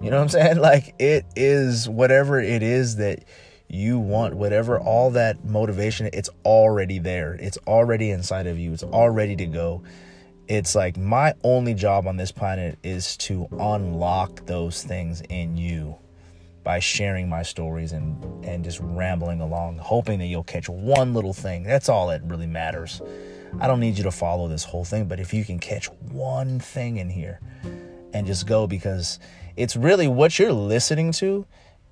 You 0.00 0.10
know 0.10 0.16
what 0.16 0.22
I'm 0.22 0.28
saying? 0.30 0.58
Like 0.62 0.94
it 0.98 1.26
is 1.36 1.86
whatever 1.86 2.40
it 2.40 2.62
is 2.62 2.96
that 2.96 3.24
you 3.70 3.98
want, 3.98 4.34
whatever 4.34 4.78
all 4.78 5.10
that 5.12 5.44
motivation, 5.44 6.10
it's 6.12 6.30
already 6.44 6.98
there. 6.98 7.34
It's 7.34 7.58
already 7.66 8.10
inside 8.10 8.46
of 8.46 8.58
you. 8.58 8.72
It's 8.72 8.82
all 8.82 9.10
ready 9.10 9.36
to 9.36 9.46
go. 9.46 9.82
It's 10.48 10.74
like 10.74 10.96
my 10.96 11.34
only 11.44 11.74
job 11.74 12.08
on 12.08 12.16
this 12.16 12.32
planet 12.32 12.78
is 12.82 13.16
to 13.18 13.46
unlock 13.52 14.46
those 14.46 14.82
things 14.82 15.22
in 15.28 15.56
you 15.56 15.96
by 16.64 16.78
sharing 16.78 17.28
my 17.28 17.42
stories 17.42 17.92
and 17.92 18.44
and 18.44 18.64
just 18.64 18.80
rambling 18.82 19.40
along 19.40 19.78
hoping 19.78 20.18
that 20.18 20.26
you'll 20.26 20.42
catch 20.44 20.68
one 20.68 21.14
little 21.14 21.32
thing 21.32 21.62
that's 21.62 21.88
all 21.88 22.08
that 22.08 22.22
really 22.24 22.46
matters 22.46 23.00
i 23.60 23.66
don't 23.66 23.80
need 23.80 23.96
you 23.96 24.04
to 24.04 24.10
follow 24.10 24.46
this 24.46 24.62
whole 24.62 24.84
thing 24.84 25.06
but 25.06 25.18
if 25.18 25.32
you 25.32 25.42
can 25.44 25.58
catch 25.58 25.86
one 26.12 26.60
thing 26.60 26.98
in 26.98 27.08
here 27.08 27.40
and 28.12 28.26
just 28.26 28.46
go 28.46 28.66
because 28.66 29.18
it's 29.56 29.74
really 29.74 30.06
what 30.06 30.38
you're 30.38 30.52
listening 30.52 31.12
to 31.12 31.46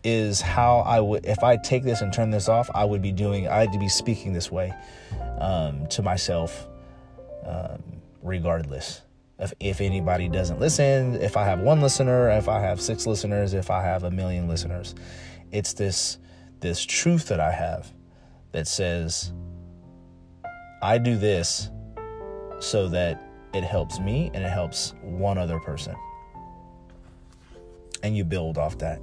is 0.09 0.41
how 0.41 0.79
i 0.81 1.01
would 1.01 1.25
if 1.25 1.43
i 1.43 1.57
take 1.57 1.83
this 1.83 2.01
and 2.01 2.13
turn 2.13 2.31
this 2.31 2.49
off 2.49 2.71
i 2.75 2.85
would 2.85 3.03
be 3.03 3.13
doing 3.13 3.49
i'd 3.49 3.79
be 3.79 3.89
speaking 3.89 4.33
this 4.33 4.51
way 4.51 4.73
um, 5.41 5.87
to 5.89 6.03
myself 6.03 6.69
um, 7.47 7.83
regardless 8.23 9.03
if, 9.39 9.53
if 9.61 9.81
anybody 9.81 10.29
doesn't 10.29 10.59
listen, 10.59 11.15
if 11.23 11.37
I 11.37 11.45
have 11.45 11.61
one 11.61 11.81
listener, 11.81 12.31
if 12.31 12.49
I 12.49 12.61
have 12.61 12.81
six 12.81 13.07
listeners, 13.07 13.55
if 13.55 13.71
I 13.71 13.83
have 13.83 14.03
a 14.05 14.11
million 14.11 14.49
listeners. 14.49 14.95
It's 15.53 15.73
this 15.73 16.19
this 16.61 16.85
truth 16.85 17.29
that 17.29 17.39
I 17.39 17.53
have 17.53 17.93
that 18.51 18.67
says 18.67 19.33
I 20.83 20.99
do 20.99 21.17
this 21.17 21.71
so 22.59 22.89
that 22.89 23.23
it 23.55 23.63
helps 23.63 24.01
me 24.01 24.31
and 24.35 24.45
it 24.45 24.51
helps 24.51 24.95
one 25.03 25.39
other 25.39 25.61
person. 25.61 25.95
And 28.03 28.17
you 28.17 28.25
build 28.25 28.59
off 28.59 28.79
that. 28.79 29.01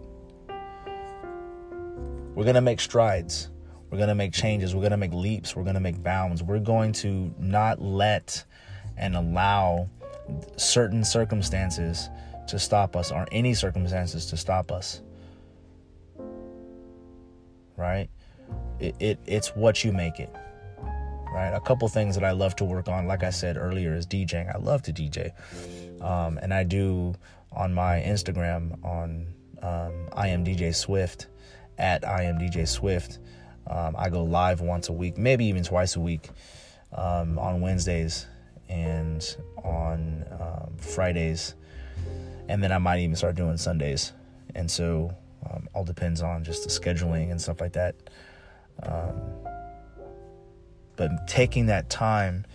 We're 2.35 2.43
going 2.43 2.55
to 2.55 2.61
make 2.61 2.79
strides. 2.79 3.49
We're 3.89 3.97
going 3.97 4.09
to 4.09 4.15
make 4.15 4.33
changes. 4.33 4.75
We're 4.75 4.81
going 4.81 4.91
to 4.91 4.97
make 4.97 5.13
leaps. 5.13 5.55
We're 5.55 5.63
going 5.63 5.75
to 5.75 5.79
make 5.79 6.03
bounds. 6.03 6.43
We're 6.43 6.59
going 6.59 6.91
to 6.93 7.33
not 7.39 7.81
let 7.81 8.43
and 8.97 9.15
allow 9.15 9.89
certain 10.57 11.03
circumstances 11.03 12.09
to 12.47 12.59
stop 12.59 12.95
us 12.95 13.11
or 13.11 13.25
any 13.31 13.53
circumstances 13.53 14.25
to 14.27 14.37
stop 14.37 14.71
us 14.71 15.01
right 17.77 18.09
it, 18.79 18.95
it 18.99 19.19
it's 19.25 19.49
what 19.55 19.83
you 19.83 19.91
make 19.91 20.19
it 20.19 20.33
right 21.33 21.51
a 21.53 21.59
couple 21.59 21.87
things 21.87 22.15
that 22.15 22.23
i 22.23 22.31
love 22.31 22.55
to 22.55 22.63
work 22.63 22.87
on 22.87 23.07
like 23.07 23.23
i 23.23 23.29
said 23.29 23.57
earlier 23.57 23.93
is 23.93 24.05
djing 24.05 24.53
i 24.53 24.57
love 24.57 24.81
to 24.81 24.93
dj 24.93 25.31
um, 26.01 26.37
and 26.41 26.53
i 26.53 26.63
do 26.63 27.13
on 27.51 27.73
my 27.73 28.01
instagram 28.05 28.83
on 28.83 29.27
um, 29.61 30.07
i 30.13 30.27
am 30.27 30.45
dj 30.45 30.73
swift 30.73 31.27
at 31.77 32.07
i 32.07 32.23
am 32.23 32.37
dj 32.37 32.67
swift 32.67 33.19
um, 33.67 33.95
i 33.97 34.09
go 34.09 34.23
live 34.23 34.61
once 34.61 34.89
a 34.89 34.93
week 34.93 35.17
maybe 35.17 35.45
even 35.45 35.63
twice 35.63 35.95
a 35.95 35.99
week 35.99 36.29
um, 36.93 37.37
on 37.39 37.61
wednesdays 37.61 38.27
and 38.69 39.37
on 39.63 40.25
um, 40.39 40.77
Fridays, 40.77 41.55
and 42.47 42.63
then 42.63 42.71
I 42.71 42.77
might 42.77 42.99
even 42.99 43.15
start 43.15 43.35
doing 43.35 43.57
Sundays. 43.57 44.13
And 44.53 44.69
so, 44.69 45.13
um, 45.49 45.67
all 45.73 45.83
depends 45.83 46.21
on 46.21 46.43
just 46.43 46.63
the 46.63 46.69
scheduling 46.69 47.31
and 47.31 47.41
stuff 47.41 47.61
like 47.61 47.73
that. 47.73 47.95
Um, 48.83 49.21
but 50.95 51.27
taking 51.27 51.65
that 51.67 51.89
time 51.89 52.45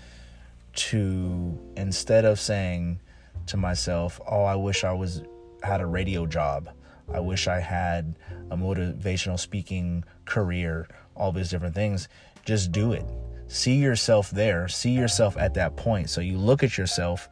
to 0.72 1.59
instead 1.76 2.24
of 2.24 2.40
saying 2.40 3.00
to 3.46 3.56
myself, 3.56 4.20
"Oh, 4.26 4.44
I 4.44 4.56
wish 4.56 4.85
I 4.85 4.92
was 4.92 5.22
had 5.62 5.80
a 5.80 5.87
radio 5.87 6.26
job. 6.26 6.70
I 7.12 7.20
wish 7.20 7.48
I 7.48 7.60
had 7.60 8.16
a 8.50 8.56
motivational 8.56 9.38
speaking 9.38 10.04
career. 10.24 10.88
All 11.14 11.32
these 11.32 11.50
different 11.50 11.74
things." 11.74 12.08
Just 12.44 12.72
do 12.72 12.92
it. 12.92 13.04
See 13.48 13.76
yourself 13.76 14.30
there. 14.30 14.68
See 14.68 14.92
yourself 14.92 15.36
at 15.36 15.54
that 15.54 15.76
point. 15.76 16.08
So 16.08 16.20
you 16.20 16.38
look 16.38 16.62
at 16.62 16.78
yourself 16.78 17.28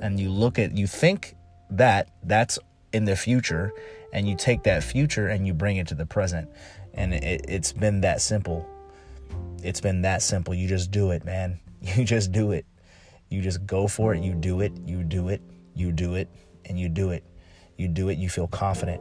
and 0.00 0.20
you 0.20 0.30
look 0.30 0.58
at 0.58 0.76
you 0.76 0.86
think 0.86 1.34
that 1.70 2.10
that's 2.24 2.58
in 2.92 3.04
the 3.04 3.16
future 3.16 3.72
and 4.12 4.28
you 4.28 4.36
take 4.36 4.62
that 4.64 4.84
future 4.84 5.28
and 5.28 5.46
you 5.46 5.54
bring 5.54 5.78
it 5.78 5.86
to 5.88 5.94
the 5.94 6.06
present. 6.06 6.48
And 6.94 7.14
it, 7.14 7.46
it's 7.48 7.72
been 7.72 8.02
that 8.02 8.20
simple. 8.20 8.68
It's 9.62 9.80
been 9.80 10.02
that 10.02 10.22
simple. 10.22 10.54
You 10.54 10.68
just 10.68 10.90
do 10.90 11.10
it 11.10 11.24
man. 11.24 11.58
You 11.96 12.04
just 12.04 12.30
do 12.30 12.52
it. 12.52 12.64
You 13.28 13.42
just 13.42 13.66
go 13.66 13.88
for 13.88 14.14
it. 14.14 14.22
You 14.22 14.34
do 14.34 14.60
it. 14.60 14.72
You 14.86 15.02
do 15.02 15.28
it. 15.28 15.42
You 15.74 15.90
do 15.90 16.14
it. 16.14 16.28
And 16.66 16.78
you 16.78 16.88
do 16.88 17.10
it 17.10 17.24
you 17.76 17.88
do 17.88 18.08
it 18.08 18.18
you 18.18 18.28
feel 18.28 18.46
confident. 18.46 19.00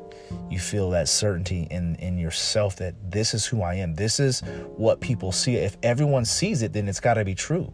You 0.50 0.60
feel 0.60 0.90
that 0.92 1.08
certainty 1.08 1.68
in 1.70 1.96
in 1.96 2.18
yourself 2.18 2.78
that 2.78 2.96
this 3.12 3.34
is 3.34 3.46
who 3.46 3.62
i 3.62 3.76
am. 3.76 3.96
This 3.96 4.20
is 4.20 4.42
what 4.76 5.02
people 5.02 5.32
see. 5.32 5.56
If 5.56 5.78
everyone 5.84 6.26
sees 6.26 6.62
it 6.62 6.74
then 6.74 6.88
it's 6.88 7.00
got 7.00 7.16
to 7.16 7.26
be 7.26 7.36
true. 7.36 7.74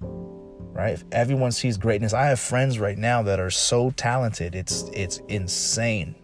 Right? 0.00 0.94
If 0.94 1.04
everyone 1.12 1.52
sees 1.52 1.76
greatness 1.76 2.12
i 2.12 2.26
have 2.26 2.40
friends 2.40 2.78
right 2.78 2.98
now 2.98 3.22
that 3.22 3.40
are 3.40 3.50
so 3.50 3.90
talented. 3.92 4.54
It's 4.54 4.84
it's 4.92 5.18
insane. 5.28 6.14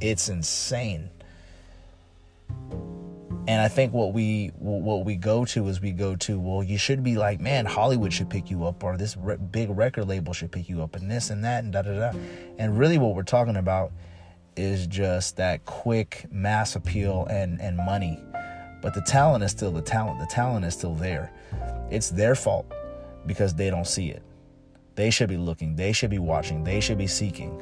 It's 0.00 0.28
insane 0.28 1.10
and 3.50 3.60
I 3.60 3.66
think 3.66 3.92
what 3.92 4.12
we 4.12 4.52
what 4.58 5.04
we 5.04 5.16
go 5.16 5.44
to 5.46 5.66
is 5.66 5.80
we 5.80 5.90
go 5.90 6.14
to 6.14 6.38
well 6.38 6.62
you 6.62 6.78
should 6.78 7.02
be 7.02 7.16
like 7.16 7.40
man 7.40 7.66
Hollywood 7.66 8.12
should 8.12 8.30
pick 8.30 8.48
you 8.48 8.64
up 8.64 8.84
or 8.84 8.96
this 8.96 9.16
re- 9.16 9.38
big 9.38 9.76
record 9.76 10.06
label 10.06 10.32
should 10.32 10.52
pick 10.52 10.68
you 10.68 10.80
up 10.84 10.94
and 10.94 11.10
this 11.10 11.30
and 11.30 11.42
that 11.42 11.64
and 11.64 11.72
da 11.72 11.82
da 11.82 12.12
da. 12.12 12.18
And 12.58 12.78
really 12.78 12.96
what 12.96 13.16
we're 13.16 13.24
talking 13.24 13.56
about 13.56 13.90
is 14.56 14.86
just 14.86 15.36
that 15.38 15.64
quick 15.64 16.26
mass 16.30 16.76
appeal 16.76 17.26
and 17.28 17.60
and 17.60 17.76
money. 17.76 18.22
But 18.82 18.94
the 18.94 19.02
talent 19.02 19.42
is 19.42 19.50
still 19.50 19.72
the 19.72 19.82
talent. 19.82 20.20
The 20.20 20.32
talent 20.32 20.64
is 20.64 20.74
still 20.74 20.94
there. 20.94 21.32
It's 21.90 22.08
their 22.08 22.36
fault 22.36 22.72
because 23.26 23.52
they 23.52 23.68
don't 23.68 23.86
see 23.86 24.10
it. 24.10 24.22
They 24.94 25.10
should 25.10 25.28
be 25.28 25.36
looking. 25.36 25.74
They 25.74 25.90
should 25.90 26.10
be 26.10 26.20
watching. 26.20 26.62
They 26.62 26.78
should 26.78 26.98
be 26.98 27.08
seeking 27.08 27.60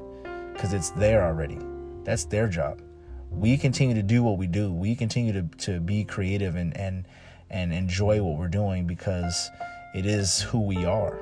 because 0.53 0.75
it's 0.75 0.91
there 0.91 1.25
already. 1.25 1.59
That's 2.05 2.27
their 2.27 2.47
job 2.47 2.83
we 3.31 3.57
continue 3.57 3.95
to 3.95 4.03
do 4.03 4.23
what 4.23 4.39
we 4.39 4.47
do. 4.47 4.73
We 4.73 4.95
continue 4.95 5.33
to, 5.33 5.43
to 5.59 5.81
be 5.81 6.05
creative 6.05 6.57
and, 6.57 6.77
and 6.77 7.07
and 7.51 7.73
enjoy 7.73 8.23
what 8.23 8.39
we're 8.39 8.49
doing 8.49 8.87
because 8.87 9.51
it 9.95 10.07
is 10.07 10.43
who 10.43 10.61
we 10.61 10.85
are. 10.85 11.19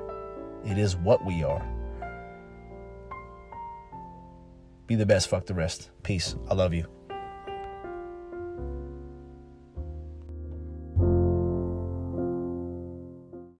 It 0.65 0.77
is 0.77 0.95
what 0.95 1.25
we 1.25 1.43
are. 1.43 1.65
Be 4.87 4.95
the 4.95 5.05
best, 5.05 5.29
fuck 5.29 5.45
the 5.45 5.53
rest. 5.53 5.89
Peace. 6.03 6.35
I 6.49 6.53
love 6.53 6.73
you. 6.73 6.96